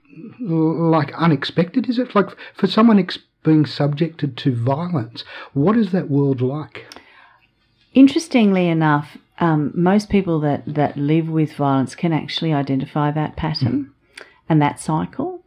like 0.41 1.13
unexpected, 1.15 1.89
is 1.89 1.99
it? 1.99 2.15
Like 2.15 2.29
for 2.55 2.67
someone 2.67 2.99
ex- 2.99 3.19
being 3.43 3.67
subjected 3.67 4.37
to 4.39 4.55
violence, 4.55 5.25
what 5.53 5.77
is 5.77 5.93
that 5.93 6.11
world 6.11 6.41
like? 6.41 6.87
Interestingly 7.95 8.69
enough, 8.69 9.17
um, 9.41 9.73
most 9.75 10.11
people 10.11 10.39
that, 10.41 10.63
that 10.67 10.97
live 10.97 11.29
with 11.29 11.55
violence 11.55 11.95
can 11.95 12.13
actually 12.13 12.53
identify 12.53 13.11
that 13.11 13.37
pattern 13.37 13.93
and 14.49 14.61
that 14.61 14.79
cycle. 14.79 15.40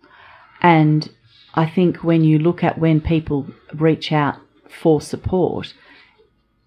And 0.63 1.11
I 1.53 1.69
think 1.69 1.97
when 1.97 2.23
you 2.23 2.39
look 2.39 2.63
at 2.63 2.79
when 2.79 3.01
people 3.01 3.47
reach 3.73 4.11
out 4.11 4.37
for 4.69 5.01
support, 5.01 5.73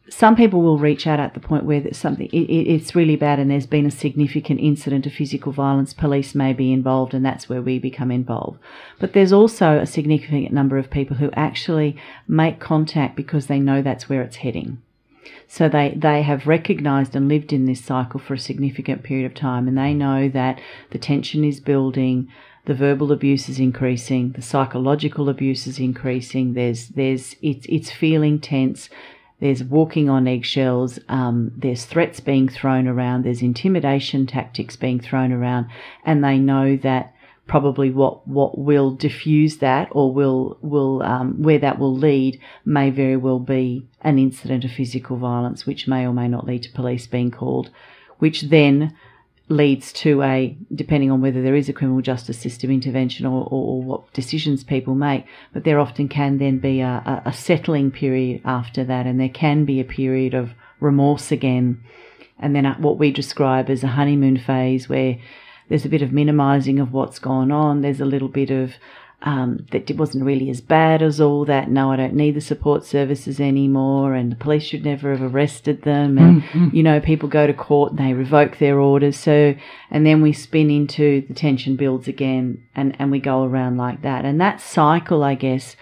some 0.09 0.37
people 0.37 0.63
will 0.63 0.79
reach 0.79 1.07
out 1.07 1.19
at 1.19 1.35
the 1.35 1.41
point 1.41 1.65
where 1.65 1.83
something 1.93 2.29
it, 2.29 2.39
it's 2.39 2.95
really 2.95 3.17
bad 3.17 3.41
and 3.41 3.51
there's 3.51 3.67
been 3.67 3.87
a 3.87 3.91
significant 3.91 4.61
incident 4.61 5.07
of 5.07 5.13
physical 5.13 5.51
violence 5.51 5.93
police 5.93 6.35
may 6.35 6.53
be 6.53 6.73
involved 6.73 7.13
and 7.13 7.25
that's 7.25 7.49
where 7.49 7.63
we 7.63 7.79
become 7.79 8.11
involved. 8.11 8.61
But 9.01 9.15
there's 9.15 9.33
also 9.33 9.79
a 9.79 9.87
significant 9.87 10.53
number 10.53 10.79
of 10.79 10.91
people 10.91 11.17
who 11.17 11.31
actually 11.33 11.97
make 12.29 12.61
contact 12.61 13.17
because 13.17 13.47
they 13.47 13.59
know 13.59 13.83
that's 13.83 14.09
where 14.09 14.23
it's 14.23 14.37
heading. 14.37 14.81
So 15.49 15.69
they, 15.69 15.95
they 15.97 16.23
have 16.23 16.47
recognized 16.47 17.17
and 17.17 17.29
lived 17.29 17.53
in 17.53 17.67
this 17.67 17.85
cycle 17.85 18.21
for 18.21 18.35
a 18.35 18.39
significant 18.39 19.03
period 19.03 19.27
of 19.27 19.35
time 19.35 19.67
and 19.67 19.77
they 19.77 19.93
know 19.93 20.29
that 20.29 20.61
the 20.91 20.99
tension 20.99 21.45
is 21.45 21.59
building 21.59 22.29
the 22.67 22.75
verbal 22.75 23.11
abuse 23.11 23.49
is 23.49 23.59
increasing 23.59 24.33
the 24.33 24.43
psychological 24.43 25.29
abuse 25.29 25.67
is 25.67 25.79
increasing 25.79 26.55
there's 26.55 26.89
there's 26.89 27.35
it's 27.43 27.67
it's 27.69 27.91
feeling 27.91 28.39
tense 28.39 28.89
there's 29.39 29.63
walking 29.63 30.09
on 30.09 30.27
eggshells, 30.27 30.99
um, 31.09 31.53
there's 31.57 31.85
threats 31.85 32.21
being 32.21 32.49
thrown 32.49 32.89
around, 32.89 33.25
there's 33.25 33.43
intimidation 33.43 34.27
tactics 34.27 34.77
being 34.77 34.99
thrown 34.99 35.31
around, 35.31 35.67
and 36.05 36.25
they 36.25 36.39
know 36.39 36.77
that 36.77 37.13
probably 37.47 37.91
what, 37.91 38.27
what 38.27 38.59
will 38.59 38.91
diffuse 38.91 39.59
that 39.59 39.89
or 39.93 40.13
will 40.13 40.59
will 40.63 41.03
um, 41.03 41.43
where 41.43 41.59
that 41.59 41.79
will 41.79 41.95
lead 41.95 42.41
may 42.65 42.91
very 42.91 43.17
well 43.17 43.39
be 43.39 43.87
an 44.01 44.19
incident 44.19 44.65
of 44.65 44.71
physical 44.71 45.17
violence, 45.19 45.67
which 45.67 45.87
may 45.87 46.07
or 46.07 46.15
may 46.15 46.29
not 46.29 46.47
lead 46.47 46.63
to 46.63 46.73
police 46.73 47.07
being 47.07 47.31
called, 47.31 47.71
which 48.19 48.43
then 48.43 48.97
leads 49.49 49.93
to 49.93 50.23
a, 50.23 50.57
depending 50.75 51.11
on 51.11 51.21
whether 51.21 51.41
there 51.41 51.55
is 51.55 51.69
a 51.69 51.73
criminal 51.73 52.03
justice 52.03 52.39
system 52.39 52.71
intervention 52.71 53.27
or, 53.27 53.45
or, 53.45 53.77
or 53.77 53.83
what 53.83 54.13
decisions 54.13 54.65
people 54.65 54.95
make, 54.95 55.25
but 55.53 55.65
there 55.65 55.79
often 55.79 56.09
can 56.09 56.39
then 56.39 56.59
be 56.59 56.81
a, 56.81 57.23
a 57.25 57.33
settling 57.33 57.91
period 57.91 58.41
after 58.45 58.85
that, 58.85 59.07
and 59.07 59.21
there 59.21 59.29
can 59.29 59.65
be 59.65 59.79
a 59.79 59.85
period 59.85 60.35
of 60.35 60.51
remorse 60.81 61.31
again. 61.31 61.81
And 62.39 62.55
then 62.55 62.67
uh, 62.67 62.77
what 62.79 62.99
we 62.99 63.13
describe 63.13 63.71
as 63.71 63.85
a 63.85 63.89
honeymoon 63.89 64.37
phase 64.37 64.89
where 64.89 65.19
there's 65.69 65.85
a 65.85 65.91
bit 65.91 66.03
of 66.03 66.13
minimizing 66.13 66.81
of 66.81 66.93
what's 66.93 67.19
gone 67.19 67.51
on, 67.51 67.83
there's 67.83 68.01
a 68.01 68.05
little 68.05 68.29
bit 68.29 68.51
of 68.51 68.75
um, 69.23 69.67
that 69.73 69.91
it 69.91 69.97
wasn't 69.97 70.25
really 70.25 70.51
as 70.51 70.61
bad 70.61 71.03
as 71.03 71.21
all 71.21 71.45
that. 71.47 71.71
No, 71.71 71.91
I 71.91 71.97
don't 71.97 72.15
need 72.15 72.35
the 72.35 72.41
support 72.41 72.85
services 72.85 73.41
anymore, 73.41 74.15
and 74.15 74.31
the 74.31 74.37
police 74.37 74.63
should 74.63 74.85
never 74.85 75.17
have 75.17 75.35
arrested 75.35 75.83
them. 75.83 76.19
And 76.19 76.43
mm, 76.43 76.49
mm. 76.49 76.75
you 76.75 76.83
know, 76.83 77.01
people 77.01 77.29
go 77.29 77.47
to 77.47 77.55
court 77.55 77.93
and 77.93 77.99
they 77.99 78.13
revoke 78.13 78.59
their 78.59 78.79
orders. 78.79 79.17
So, 79.17 79.55
and 79.91 80.05
then 80.05 80.21
we 80.21 80.33
spin 80.33 80.71
into 80.71 81.23
the 81.23 81.35
tension 81.35 81.77
builds 81.77 82.09
again, 82.09 82.63
and 82.75 82.95
and 82.99 83.11
we 83.11 83.19
go 83.19 83.45
around 83.45 83.79
like 83.79 84.03
that. 84.03 84.25
And 84.25 84.41
that 84.41 84.61
cycle, 84.61 85.25
I 85.25 85.35
guess, 85.35 85.77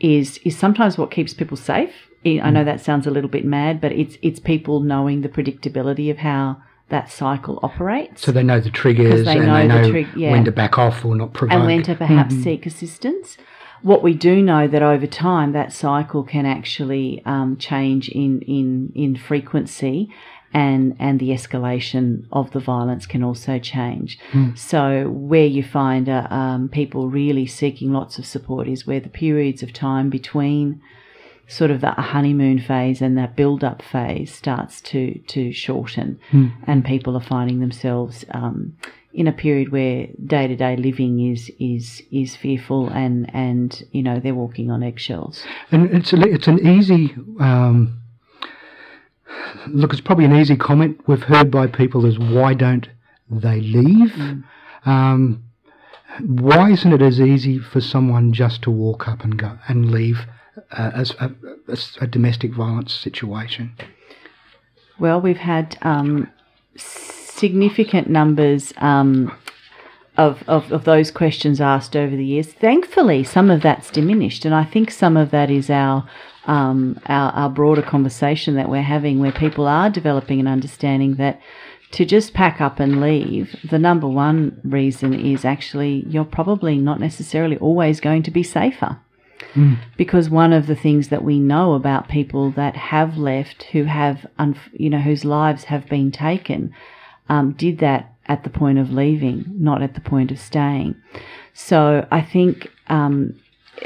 is 0.00 0.38
is 0.44 0.58
sometimes 0.58 0.96
what 0.96 1.10
keeps 1.10 1.34
people 1.34 1.58
safe. 1.58 1.92
I 2.24 2.40
I 2.42 2.50
know 2.50 2.62
mm. 2.62 2.66
that 2.66 2.80
sounds 2.80 3.06
a 3.06 3.10
little 3.10 3.30
bit 3.30 3.44
mad, 3.44 3.80
but 3.80 3.92
it's 3.92 4.16
it's 4.22 4.40
people 4.40 4.80
knowing 4.80 5.20
the 5.20 5.28
predictability 5.28 6.10
of 6.10 6.18
how 6.18 6.62
that 6.88 7.10
cycle 7.10 7.58
operates. 7.62 8.22
So 8.22 8.32
they 8.32 8.42
know 8.42 8.60
the 8.60 8.70
triggers 8.70 9.24
they 9.24 9.38
and 9.38 9.46
know 9.46 9.54
they 9.54 9.62
the 9.62 9.82
know 9.82 9.90
trig- 9.90 10.16
yeah. 10.16 10.30
when 10.30 10.44
to 10.44 10.52
back 10.52 10.78
off 10.78 11.04
or 11.04 11.16
not 11.16 11.32
provoke. 11.32 11.56
and 11.56 11.66
when 11.66 11.82
to 11.84 11.94
perhaps 11.94 12.34
seek 12.36 12.66
assistance. 12.66 13.36
What 13.82 14.02
we 14.02 14.14
do 14.14 14.40
know 14.42 14.66
that 14.68 14.82
over 14.82 15.06
time 15.06 15.52
that 15.52 15.72
cycle 15.72 16.22
can 16.22 16.46
actually 16.46 17.22
um, 17.26 17.56
change 17.56 18.08
in, 18.08 18.40
in 18.42 18.92
in 18.94 19.16
frequency, 19.16 20.08
and 20.52 20.96
and 20.98 21.20
the 21.20 21.30
escalation 21.30 22.24
of 22.32 22.50
the 22.52 22.58
violence 22.60 23.04
can 23.04 23.22
also 23.22 23.58
change. 23.58 24.18
So 24.54 25.08
where 25.10 25.44
you 25.46 25.62
find 25.62 26.08
uh, 26.08 26.26
um, 26.30 26.68
people 26.68 27.10
really 27.10 27.46
seeking 27.46 27.92
lots 27.92 28.18
of 28.18 28.24
support 28.26 28.66
is 28.66 28.86
where 28.86 29.00
the 29.00 29.10
periods 29.10 29.62
of 29.62 29.72
time 29.72 30.08
between 30.08 30.80
sort 31.48 31.70
of 31.70 31.80
the 31.80 31.92
honeymoon 31.92 32.58
phase 32.58 33.00
and 33.00 33.16
that 33.16 33.36
build 33.36 33.62
up 33.62 33.82
phase 33.82 34.34
starts 34.34 34.80
to 34.80 35.18
to 35.28 35.52
shorten, 35.52 36.18
and 36.66 36.84
people 36.84 37.16
are 37.16 37.20
finding 37.20 37.60
themselves 37.60 38.24
um, 38.30 38.76
in 39.12 39.26
a 39.26 39.32
period 39.32 39.70
where 39.70 40.08
day 40.24 40.46
to 40.46 40.56
day 40.56 40.76
living 40.76 41.20
is 41.32 41.50
is 41.58 42.02
is 42.10 42.36
fearful 42.36 42.88
and 42.88 43.34
and 43.34 43.84
you 43.92 44.02
know 44.02 44.20
they're 44.20 44.34
walking 44.34 44.70
on 44.70 44.82
eggshells. 44.82 45.42
And 45.70 45.90
it's 45.94 46.12
a, 46.12 46.20
it's 46.20 46.48
an 46.48 46.66
easy 46.66 47.14
um, 47.40 48.00
look. 49.68 49.92
It's 49.92 50.02
probably 50.02 50.26
an 50.26 50.36
easy 50.36 50.56
comment 50.56 51.00
we've 51.06 51.22
heard 51.22 51.50
by 51.50 51.66
people 51.66 52.04
is 52.04 52.18
why 52.18 52.54
don't 52.54 52.88
they 53.30 53.60
leave? 53.60 54.14
Um, 54.84 55.44
why 56.20 56.70
isn't 56.70 56.92
it 56.92 57.02
as 57.02 57.20
easy 57.20 57.58
for 57.58 57.80
someone 57.80 58.32
just 58.32 58.62
to 58.62 58.70
walk 58.70 59.08
up 59.08 59.22
and 59.24 59.38
go 59.38 59.58
and 59.68 59.90
leave 59.90 60.26
uh, 60.70 60.90
as 60.94 61.12
a, 61.20 61.30
a 62.00 62.06
domestic 62.06 62.52
violence 62.52 62.92
situation? 62.92 63.72
Well, 64.98 65.20
we've 65.20 65.36
had 65.36 65.76
um, 65.82 66.30
significant 66.76 68.08
numbers 68.08 68.72
um, 68.78 69.36
of, 70.16 70.42
of, 70.46 70.72
of 70.72 70.84
those 70.84 71.10
questions 71.10 71.60
asked 71.60 71.94
over 71.94 72.16
the 72.16 72.24
years. 72.24 72.52
Thankfully, 72.52 73.22
some 73.24 73.50
of 73.50 73.62
that's 73.62 73.90
diminished, 73.90 74.44
and 74.44 74.54
I 74.54 74.64
think 74.64 74.90
some 74.90 75.16
of 75.16 75.30
that 75.30 75.50
is 75.50 75.70
our 75.70 76.08
um, 76.46 77.00
our, 77.06 77.32
our 77.32 77.50
broader 77.50 77.82
conversation 77.82 78.54
that 78.54 78.68
we're 78.68 78.80
having, 78.82 79.18
where 79.18 79.32
people 79.32 79.66
are 79.66 79.90
developing 79.90 80.38
an 80.38 80.46
understanding 80.46 81.16
that 81.16 81.40
to 81.90 82.04
just 82.04 82.34
pack 82.34 82.60
up 82.60 82.78
and 82.78 83.00
leave, 83.00 83.56
the 83.68 83.78
number 83.78 84.06
one 84.06 84.60
reason 84.64 85.12
is 85.12 85.44
actually 85.44 86.04
you're 86.08 86.24
probably 86.24 86.78
not 86.78 87.00
necessarily 87.00 87.56
always 87.58 88.00
going 88.00 88.22
to 88.22 88.30
be 88.30 88.42
safer. 88.42 88.98
Mm. 89.54 89.78
Because 89.96 90.28
one 90.30 90.52
of 90.52 90.66
the 90.66 90.76
things 90.76 91.08
that 91.08 91.24
we 91.24 91.38
know 91.38 91.74
about 91.74 92.08
people 92.08 92.50
that 92.52 92.76
have 92.76 93.16
left, 93.16 93.64
who 93.64 93.84
have, 93.84 94.26
you 94.72 94.90
know, 94.90 95.00
whose 95.00 95.24
lives 95.24 95.64
have 95.64 95.88
been 95.88 96.10
taken, 96.10 96.72
um, 97.28 97.52
did 97.52 97.78
that 97.78 98.14
at 98.26 98.44
the 98.44 98.50
point 98.50 98.78
of 98.78 98.90
leaving, 98.90 99.44
not 99.48 99.82
at 99.82 99.94
the 99.94 100.00
point 100.00 100.30
of 100.30 100.38
staying. 100.38 100.94
So 101.54 102.06
I 102.10 102.20
think 102.20 102.70
um, 102.88 103.38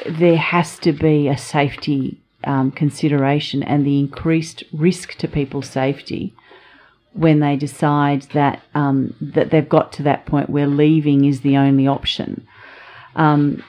there 0.08 0.36
has 0.36 0.78
to 0.80 0.92
be 0.92 1.28
a 1.28 1.38
safety 1.38 2.20
um, 2.44 2.70
consideration 2.70 3.62
and 3.62 3.84
the 3.84 3.98
increased 3.98 4.64
risk 4.72 5.14
to 5.18 5.28
people's 5.28 5.68
safety 5.68 6.34
when 7.12 7.40
they 7.40 7.56
decide 7.56 8.22
that 8.32 8.62
um, 8.74 9.14
that 9.20 9.50
they've 9.50 9.68
got 9.68 9.92
to 9.92 10.02
that 10.04 10.26
point 10.26 10.48
where 10.48 10.66
leaving 10.66 11.24
is 11.24 11.40
the 11.40 11.56
only 11.56 11.86
option. 11.86 12.46
Um, 13.16 13.62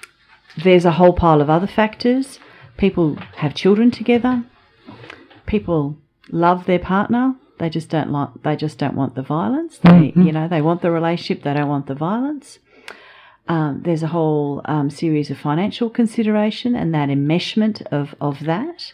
there's 0.58 0.86
a 0.86 0.92
whole 0.92 1.14
pile 1.14 1.42
of 1.42 1.50
other 1.50 1.68
factors. 1.68 2.40
People 2.78 3.16
have 3.38 3.54
children 3.54 3.92
together. 3.92 4.44
People 5.46 5.98
love 6.30 6.66
their 6.66 6.80
partner. 6.80 7.36
They 7.60 7.70
just 7.70 7.90
don't 7.90 8.12
like. 8.12 8.30
They 8.44 8.56
just 8.56 8.78
don't 8.78 8.96
want 8.96 9.16
the 9.16 9.22
violence. 9.22 9.78
They, 9.78 9.90
mm-hmm. 9.90 10.24
you 10.24 10.32
know, 10.32 10.48
they 10.48 10.62
want 10.62 10.82
the 10.82 10.92
relationship. 10.92 11.44
They 11.44 11.54
don't 11.54 11.70
want 11.70 11.88
the 11.88 11.96
violence. 11.96 12.60
Um, 13.48 13.82
there's 13.84 14.04
a 14.04 14.08
whole 14.08 14.62
um, 14.66 14.90
series 14.90 15.30
of 15.30 15.38
financial 15.38 15.90
consideration 15.90 16.76
and 16.76 16.94
that 16.94 17.10
enmeshment 17.10 17.82
of, 17.92 18.16
of 18.22 18.42
that. 18.46 18.94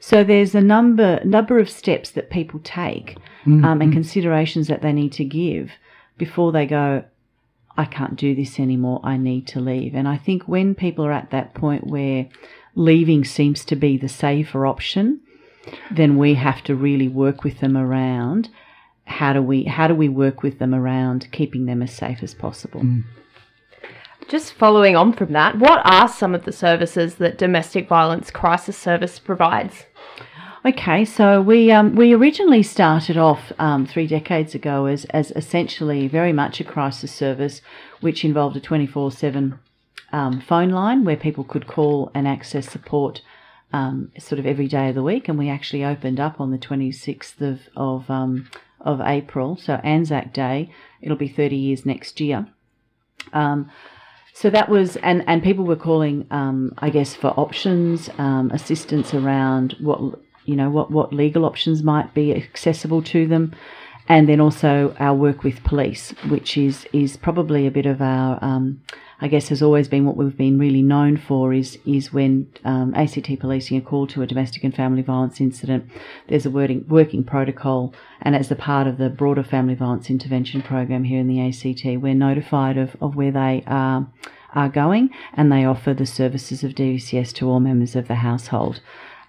So 0.00 0.24
there's 0.24 0.54
a 0.54 0.60
number 0.60 1.20
number 1.24 1.58
of 1.58 1.68
steps 1.68 2.10
that 2.12 2.30
people 2.30 2.60
take 2.64 3.16
mm-hmm. 3.44 3.64
um, 3.64 3.80
and 3.80 3.92
considerations 3.92 4.68
that 4.68 4.82
they 4.82 4.92
need 4.92 5.12
to 5.12 5.24
give 5.24 5.72
before 6.18 6.52
they 6.52 6.66
go. 6.66 7.04
I 7.80 7.86
can't 7.86 8.16
do 8.16 8.34
this 8.34 8.60
anymore. 8.60 9.00
I 9.02 9.16
need 9.16 9.46
to 9.48 9.60
leave. 9.60 9.94
And 9.94 10.06
I 10.06 10.18
think 10.18 10.42
when 10.44 10.74
people 10.74 11.06
are 11.06 11.12
at 11.12 11.30
that 11.30 11.54
point 11.54 11.86
where 11.86 12.28
leaving 12.74 13.24
seems 13.24 13.64
to 13.64 13.76
be 13.76 13.96
the 13.96 14.08
safer 14.08 14.66
option, 14.66 15.20
then 15.90 16.18
we 16.18 16.34
have 16.34 16.62
to 16.64 16.74
really 16.74 17.08
work 17.08 17.42
with 17.42 17.60
them 17.60 17.76
around 17.76 18.50
how 19.04 19.32
do 19.32 19.42
we 19.42 19.64
how 19.64 19.88
do 19.88 19.94
we 19.94 20.08
work 20.08 20.42
with 20.42 20.58
them 20.58 20.74
around 20.74 21.28
keeping 21.32 21.66
them 21.66 21.82
as 21.82 21.92
safe 21.92 22.22
as 22.22 22.34
possible. 22.34 22.82
Mm. 22.82 23.04
Just 24.28 24.52
following 24.52 24.94
on 24.94 25.12
from 25.14 25.32
that, 25.32 25.58
what 25.58 25.80
are 25.84 26.06
some 26.06 26.34
of 26.34 26.44
the 26.44 26.52
services 26.52 27.16
that 27.16 27.38
Domestic 27.38 27.88
Violence 27.88 28.30
Crisis 28.30 28.76
Service 28.76 29.18
provides? 29.18 29.86
Okay, 30.62 31.06
so 31.06 31.40
we 31.40 31.72
um, 31.72 31.94
we 31.94 32.12
originally 32.12 32.62
started 32.62 33.16
off 33.16 33.50
um, 33.58 33.86
three 33.86 34.06
decades 34.06 34.54
ago 34.54 34.84
as 34.84 35.06
as 35.06 35.30
essentially 35.30 36.06
very 36.06 36.34
much 36.34 36.60
a 36.60 36.64
crisis 36.64 37.10
service, 37.10 37.62
which 38.02 38.26
involved 38.26 38.56
a 38.56 38.60
twenty 38.60 38.86
four 38.86 39.10
seven 39.10 39.58
um, 40.12 40.38
phone 40.38 40.68
line 40.68 41.02
where 41.06 41.16
people 41.16 41.44
could 41.44 41.66
call 41.66 42.10
and 42.14 42.28
access 42.28 42.68
support 42.68 43.22
um, 43.72 44.12
sort 44.18 44.38
of 44.38 44.44
every 44.44 44.68
day 44.68 44.90
of 44.90 44.94
the 44.94 45.02
week. 45.02 45.28
And 45.28 45.38
we 45.38 45.48
actually 45.48 45.82
opened 45.82 46.20
up 46.20 46.38
on 46.38 46.50
the 46.50 46.58
twenty 46.58 46.92
sixth 46.92 47.40
of 47.40 47.60
of 47.74 48.10
um, 48.10 48.50
of 48.82 49.00
April, 49.00 49.56
so 49.56 49.76
Anzac 49.76 50.34
Day. 50.34 50.70
It'll 51.00 51.16
be 51.16 51.28
thirty 51.28 51.56
years 51.56 51.86
next 51.86 52.20
year. 52.20 52.46
Um, 53.32 53.70
so 54.34 54.48
that 54.50 54.68
was, 54.68 54.96
and, 54.96 55.22
and 55.26 55.42
people 55.42 55.64
were 55.64 55.76
calling, 55.76 56.26
um, 56.30 56.72
I 56.78 56.88
guess, 56.88 57.14
for 57.14 57.28
options, 57.28 58.08
um, 58.16 58.50
assistance 58.52 59.12
around 59.12 59.74
what, 59.80 60.18
you 60.44 60.56
know, 60.56 60.70
what, 60.70 60.90
what 60.90 61.12
legal 61.12 61.44
options 61.44 61.82
might 61.82 62.12
be 62.14 62.34
accessible 62.34 63.02
to 63.02 63.26
them. 63.26 63.54
And 64.08 64.28
then 64.28 64.40
also 64.40 64.94
our 64.98 65.14
work 65.14 65.44
with 65.44 65.62
police, 65.62 66.10
which 66.28 66.56
is, 66.56 66.86
is 66.92 67.16
probably 67.16 67.66
a 67.66 67.70
bit 67.70 67.86
of 67.86 68.02
our, 68.02 68.38
um, 68.42 68.80
I 69.20 69.28
guess 69.28 69.48
has 69.48 69.62
always 69.62 69.86
been 69.86 70.06
what 70.06 70.16
we've 70.16 70.36
been 70.36 70.58
really 70.58 70.82
known 70.82 71.16
for 71.18 71.52
is 71.52 71.78
is 71.84 72.12
when 72.12 72.50
um, 72.64 72.94
ACT 72.94 73.38
policing 73.38 73.76
are 73.76 73.82
called 73.82 74.08
to 74.10 74.22
a 74.22 74.26
domestic 74.26 74.64
and 74.64 74.74
family 74.74 75.02
violence 75.02 75.40
incident. 75.40 75.90
There's 76.28 76.46
a 76.46 76.50
wording, 76.50 76.86
working 76.88 77.22
protocol, 77.22 77.94
and 78.22 78.34
as 78.34 78.50
a 78.50 78.56
part 78.56 78.86
of 78.86 78.96
the 78.96 79.10
broader 79.10 79.42
family 79.42 79.74
violence 79.74 80.08
intervention 80.08 80.62
program 80.62 81.04
here 81.04 81.20
in 81.20 81.28
the 81.28 81.40
ACT, 81.40 81.84
we're 82.02 82.14
notified 82.14 82.78
of, 82.78 82.96
of 83.00 83.14
where 83.14 83.30
they 83.30 83.62
are 83.66 84.06
are 84.54 84.68
going, 84.68 85.10
and 85.34 85.52
they 85.52 85.64
offer 85.64 85.94
the 85.94 86.06
services 86.06 86.64
of 86.64 86.72
DVCS 86.72 87.32
to 87.34 87.48
all 87.48 87.60
members 87.60 87.94
of 87.94 88.08
the 88.08 88.16
household. 88.16 88.80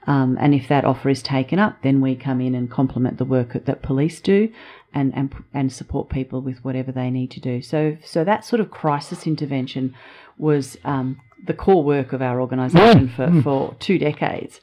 Um, 0.07 0.37
and 0.39 0.55
if 0.55 0.67
that 0.67 0.83
offer 0.83 1.09
is 1.09 1.21
taken 1.21 1.59
up, 1.59 1.83
then 1.83 2.01
we 2.01 2.15
come 2.15 2.41
in 2.41 2.55
and 2.55 2.71
complement 2.71 3.17
the 3.17 3.25
work 3.25 3.53
that 3.53 3.81
police 3.83 4.19
do 4.19 4.51
and, 4.93 5.13
and, 5.15 5.33
and 5.53 5.71
support 5.71 6.09
people 6.09 6.41
with 6.41 6.63
whatever 6.65 6.91
they 6.91 7.11
need 7.11 7.29
to 7.31 7.39
do. 7.39 7.61
So, 7.61 7.97
so 8.03 8.23
that 8.23 8.43
sort 8.43 8.59
of 8.59 8.71
crisis 8.71 9.27
intervention 9.27 9.95
was 10.37 10.77
um, 10.83 11.19
the 11.45 11.53
core 11.53 11.83
work 11.83 12.13
of 12.13 12.21
our 12.21 12.41
organisation 12.41 13.09
for, 13.09 13.27
mm. 13.27 13.43
for 13.43 13.75
two 13.79 13.99
decades. 13.99 14.59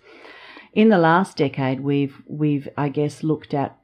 In 0.73 0.89
the 0.89 0.99
last 0.99 1.37
decade, 1.37 1.81
we've, 1.81 2.21
we've, 2.27 2.69
I 2.77 2.89
guess, 2.89 3.23
looked 3.23 3.55
at 3.55 3.77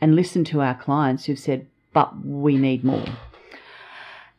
and 0.00 0.16
listened 0.16 0.46
to 0.48 0.62
our 0.62 0.74
clients 0.74 1.26
who've 1.26 1.38
said, 1.38 1.66
but 1.92 2.24
we 2.24 2.56
need 2.56 2.84
more. 2.84 3.04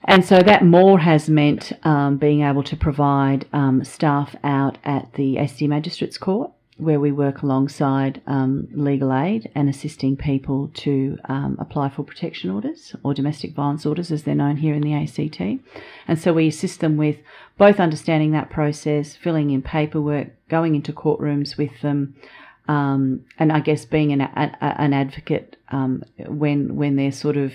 And 0.06 0.26
so 0.26 0.40
that 0.40 0.66
more 0.66 1.00
has 1.00 1.30
meant 1.30 1.72
um, 1.84 2.18
being 2.18 2.42
able 2.42 2.64
to 2.64 2.76
provide 2.76 3.46
um, 3.54 3.84
staff 3.86 4.36
out 4.44 4.78
at 4.84 5.14
the 5.14 5.38
ACT 5.38 5.62
Magistrates 5.62 6.18
Court 6.18 6.52
where 6.78 7.00
we 7.00 7.12
work 7.12 7.42
alongside 7.44 8.22
um, 8.26 8.68
legal 8.72 9.14
aid 9.14 9.52
and 9.54 9.70
assisting 9.70 10.18
people 10.18 10.72
to 10.74 11.18
um, 11.26 11.56
apply 11.60 11.90
for 11.90 12.04
protection 12.04 12.50
orders 12.50 12.96
or 13.04 13.14
domestic 13.14 13.54
violence 13.54 13.86
orders, 13.86 14.12
as 14.12 14.24
they're 14.24 14.34
known 14.34 14.58
here 14.58 14.74
in 14.74 14.82
the 14.82 14.94
ACT. 14.94 15.40
And 16.08 16.20
so 16.20 16.34
we 16.34 16.48
assist 16.48 16.80
them 16.80 16.98
with 16.98 17.18
both 17.58 17.80
understanding 17.80 18.32
that 18.32 18.50
process, 18.50 19.16
filling 19.16 19.52
in 19.52 19.62
paperwork, 19.62 20.30
going 20.50 20.76
into 20.76 20.92
courtrooms 20.92 21.58
with 21.58 21.82
them, 21.82 22.16
um, 22.68 23.26
and 23.38 23.52
I 23.52 23.60
guess 23.60 23.86
being 23.86 24.12
an, 24.12 24.22
a, 24.22 24.58
an 24.62 24.94
advocate 24.94 25.58
um, 25.70 26.04
when 26.18 26.76
when 26.76 26.96
they're 26.96 27.12
sort 27.12 27.38
of 27.38 27.54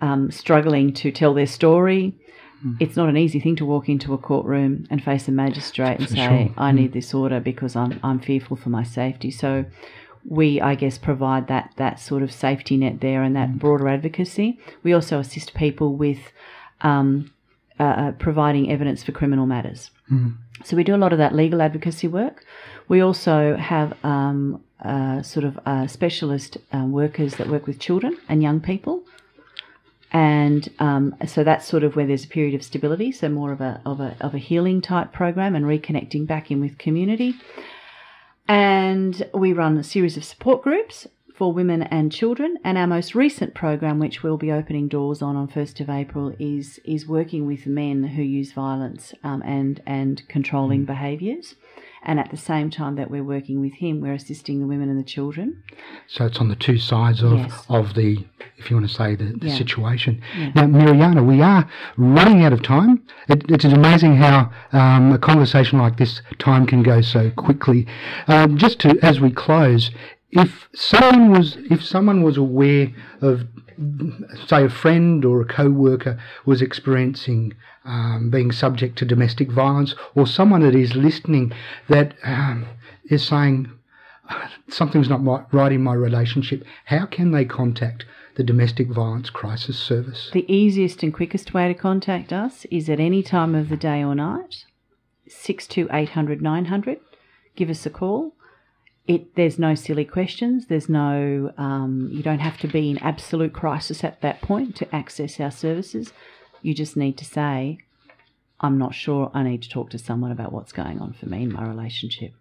um, 0.00 0.30
struggling 0.30 0.92
to 0.94 1.10
tell 1.10 1.34
their 1.34 1.46
story 1.46 2.14
Mm. 2.64 2.76
It's 2.80 2.96
not 2.96 3.08
an 3.08 3.16
easy 3.16 3.40
thing 3.40 3.56
to 3.56 3.66
walk 3.66 3.88
into 3.88 4.14
a 4.14 4.18
courtroom 4.18 4.86
and 4.90 5.02
face 5.02 5.28
a 5.28 5.32
magistrate 5.32 5.98
and 5.98 6.08
for 6.08 6.14
say, 6.14 6.46
sure. 6.46 6.54
"I 6.56 6.72
need 6.72 6.90
mm. 6.90 6.94
this 6.94 7.14
order 7.14 7.40
because 7.40 7.76
I'm 7.76 8.00
I'm 8.02 8.18
fearful 8.20 8.56
for 8.56 8.70
my 8.70 8.82
safety." 8.82 9.30
So 9.30 9.64
we, 10.28 10.60
I 10.60 10.74
guess, 10.74 10.98
provide 10.98 11.48
that 11.48 11.72
that 11.76 12.00
sort 12.00 12.22
of 12.22 12.32
safety 12.32 12.76
net 12.76 13.00
there 13.00 13.22
and 13.22 13.36
that 13.36 13.50
mm. 13.50 13.58
broader 13.58 13.88
advocacy. 13.88 14.58
We 14.82 14.92
also 14.92 15.18
assist 15.18 15.54
people 15.54 15.94
with 15.96 16.18
um, 16.80 17.32
uh, 17.78 17.82
uh, 17.82 18.12
providing 18.12 18.70
evidence 18.70 19.02
for 19.02 19.12
criminal 19.12 19.46
matters. 19.46 19.90
Mm. 20.10 20.36
So 20.64 20.76
we 20.76 20.84
do 20.84 20.94
a 20.94 20.96
lot 20.96 21.12
of 21.12 21.18
that 21.18 21.34
legal 21.34 21.60
advocacy 21.60 22.08
work. 22.08 22.44
We 22.88 23.00
also 23.00 23.56
have 23.56 23.92
um, 24.04 24.62
uh, 24.82 25.22
sort 25.22 25.44
of 25.44 25.58
uh, 25.66 25.86
specialist 25.86 26.56
uh, 26.72 26.84
workers 26.86 27.36
that 27.36 27.48
work 27.48 27.66
with 27.66 27.78
children 27.78 28.16
and 28.28 28.42
young 28.42 28.60
people. 28.60 29.04
And 30.12 30.68
um, 30.78 31.16
so 31.26 31.44
that's 31.44 31.66
sort 31.66 31.82
of 31.82 31.96
where 31.96 32.06
there's 32.06 32.24
a 32.24 32.28
period 32.28 32.54
of 32.54 32.62
stability, 32.62 33.12
so 33.12 33.28
more 33.28 33.52
of 33.52 33.60
a, 33.60 33.80
of 33.84 34.00
a, 34.00 34.16
of 34.20 34.34
a 34.34 34.38
healing 34.38 34.80
type 34.80 35.12
program 35.12 35.54
and 35.54 35.64
reconnecting 35.64 36.26
back 36.26 36.50
in 36.50 36.60
with 36.60 36.78
community. 36.78 37.34
And 38.48 39.28
we 39.34 39.52
run 39.52 39.76
a 39.76 39.84
series 39.84 40.16
of 40.16 40.24
support 40.24 40.62
groups 40.62 41.06
for 41.34 41.52
women 41.52 41.82
and 41.82 42.12
children. 42.12 42.56
And 42.64 42.78
our 42.78 42.86
most 42.86 43.14
recent 43.14 43.54
program, 43.54 43.98
which 43.98 44.22
we'll 44.22 44.38
be 44.38 44.52
opening 44.52 44.88
doors 44.88 45.20
on 45.20 45.36
on 45.36 45.48
1st 45.48 45.80
of 45.80 45.90
April, 45.90 46.34
is, 46.38 46.80
is 46.84 47.06
working 47.06 47.46
with 47.46 47.66
men 47.66 48.04
who 48.04 48.22
use 48.22 48.52
violence 48.52 49.12
um, 49.24 49.42
and, 49.42 49.82
and 49.86 50.26
controlling 50.28 50.84
mm. 50.84 50.86
behaviours 50.86 51.56
and 52.06 52.20
at 52.20 52.30
the 52.30 52.36
same 52.36 52.70
time 52.70 52.94
that 52.94 53.10
we're 53.10 53.24
working 53.24 53.60
with 53.60 53.74
him, 53.74 54.00
we're 54.00 54.14
assisting 54.14 54.60
the 54.60 54.66
women 54.66 54.88
and 54.88 54.96
the 54.98 55.04
children. 55.04 55.64
So 56.06 56.24
it's 56.26 56.38
on 56.38 56.48
the 56.48 56.54
two 56.54 56.78
sides 56.78 57.20
of, 57.20 57.32
yes. 57.32 57.64
of 57.68 57.94
the, 57.94 58.24
if 58.58 58.70
you 58.70 58.76
want 58.76 58.88
to 58.88 58.94
say, 58.94 59.16
the, 59.16 59.24
the 59.24 59.48
yeah. 59.48 59.56
situation. 59.56 60.22
Yeah. 60.38 60.52
Now, 60.54 60.66
Mirjana, 60.66 61.26
we 61.26 61.42
are 61.42 61.68
running 61.96 62.44
out 62.44 62.52
of 62.52 62.62
time. 62.62 63.02
It, 63.28 63.50
it 63.50 63.64
is 63.64 63.72
amazing 63.72 64.16
how 64.16 64.52
um, 64.72 65.12
a 65.12 65.18
conversation 65.18 65.80
like 65.80 65.98
this, 65.98 66.22
time 66.38 66.64
can 66.64 66.84
go 66.84 67.00
so 67.00 67.30
quickly. 67.32 67.88
Um, 68.28 68.56
just 68.56 68.78
to, 68.80 68.96
as 69.02 69.20
we 69.20 69.32
close, 69.32 69.90
if 70.30 70.68
someone 70.74 71.32
was, 71.32 71.58
if 71.70 71.84
someone 71.84 72.22
was 72.22 72.36
aware 72.36 72.94
of 73.20 73.48
say 74.46 74.64
a 74.64 74.70
friend 74.70 75.24
or 75.24 75.40
a 75.40 75.44
co-worker 75.44 76.18
was 76.44 76.62
experiencing 76.62 77.54
um, 77.84 78.30
being 78.30 78.52
subject 78.52 78.98
to 78.98 79.04
domestic 79.04 79.50
violence, 79.50 79.94
or 80.14 80.26
someone 80.26 80.62
that 80.62 80.74
is 80.74 80.94
listening 80.94 81.52
that 81.88 82.14
um, 82.24 82.66
is 83.08 83.24
saying, 83.24 83.70
something's 84.68 85.08
not 85.08 85.52
right 85.52 85.72
in 85.72 85.82
my 85.82 85.94
relationship, 85.94 86.64
how 86.86 87.06
can 87.06 87.30
they 87.30 87.44
contact 87.44 88.04
the 88.34 88.44
Domestic 88.44 88.88
Violence 88.88 89.30
Crisis 89.30 89.78
Service? 89.78 90.30
The 90.32 90.50
easiest 90.52 91.02
and 91.02 91.12
quickest 91.12 91.54
way 91.54 91.68
to 91.68 91.74
contact 91.74 92.32
us 92.32 92.66
is 92.70 92.88
at 92.88 93.00
any 93.00 93.22
time 93.22 93.54
of 93.54 93.68
the 93.68 93.76
day 93.76 94.02
or 94.02 94.14
night, 94.14 94.64
62800 95.28 96.42
900. 96.42 97.00
Give 97.54 97.70
us 97.70 97.86
a 97.86 97.90
call. 97.90 98.34
It, 99.06 99.36
there's 99.36 99.58
no 99.58 99.74
silly 99.74 100.04
questions. 100.04 100.66
There's 100.66 100.88
no, 100.88 101.52
um, 101.56 102.08
you 102.12 102.22
don't 102.22 102.40
have 102.40 102.58
to 102.58 102.68
be 102.68 102.90
in 102.90 102.98
absolute 102.98 103.52
crisis 103.52 104.02
at 104.02 104.20
that 104.22 104.40
point 104.40 104.74
to 104.76 104.94
access 104.94 105.38
our 105.38 105.50
services. 105.50 106.12
You 106.62 106.74
just 106.74 106.96
need 106.96 107.16
to 107.18 107.24
say, 107.24 107.78
I'm 108.60 108.78
not 108.78 108.94
sure. 108.94 109.30
I 109.32 109.44
need 109.44 109.62
to 109.62 109.68
talk 109.68 109.90
to 109.90 109.98
someone 109.98 110.32
about 110.32 110.52
what's 110.52 110.72
going 110.72 111.00
on 111.00 111.12
for 111.12 111.26
me 111.26 111.44
in 111.44 111.52
my 111.52 111.64
relationship. 111.66 112.32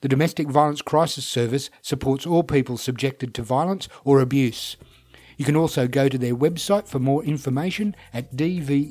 The 0.00 0.08
Domestic 0.08 0.48
Violence 0.48 0.80
Crisis 0.80 1.26
Service 1.26 1.68
supports 1.82 2.24
all 2.24 2.44
people 2.44 2.78
subjected 2.78 3.34
to 3.34 3.42
violence 3.42 3.90
or 4.06 4.20
abuse. 4.20 4.78
You 5.38 5.44
can 5.44 5.56
also 5.56 5.88
go 5.88 6.08
to 6.08 6.18
their 6.18 6.34
website 6.36 6.88
for 6.88 6.98
more 6.98 7.24
information 7.24 7.96
at 8.12 8.34
dvcs.org.au. 8.34 8.88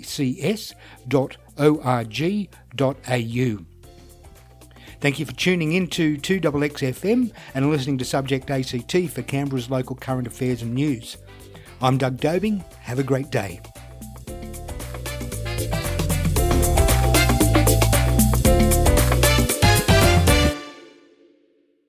Thank 5.00 5.20
you 5.20 5.26
for 5.28 5.34
tuning 5.34 5.74
in 5.74 5.88
to 5.90 6.18
2XXFM 6.18 7.32
and 7.54 7.70
listening 7.70 8.00
to 8.00 8.06
Subject 8.06 8.50
ACT 8.50 9.10
for 9.12 9.22
Canberra's 9.22 9.70
local 9.70 9.96
current 9.96 10.26
affairs 10.26 10.64
and 10.64 10.74
news. 10.74 11.18
I'm 11.82 12.00
Doug 12.00 12.18
Dobing. 12.18 12.64
Have 12.80 12.98
a 12.98 13.04
great 13.04 13.30
day. 13.30 13.62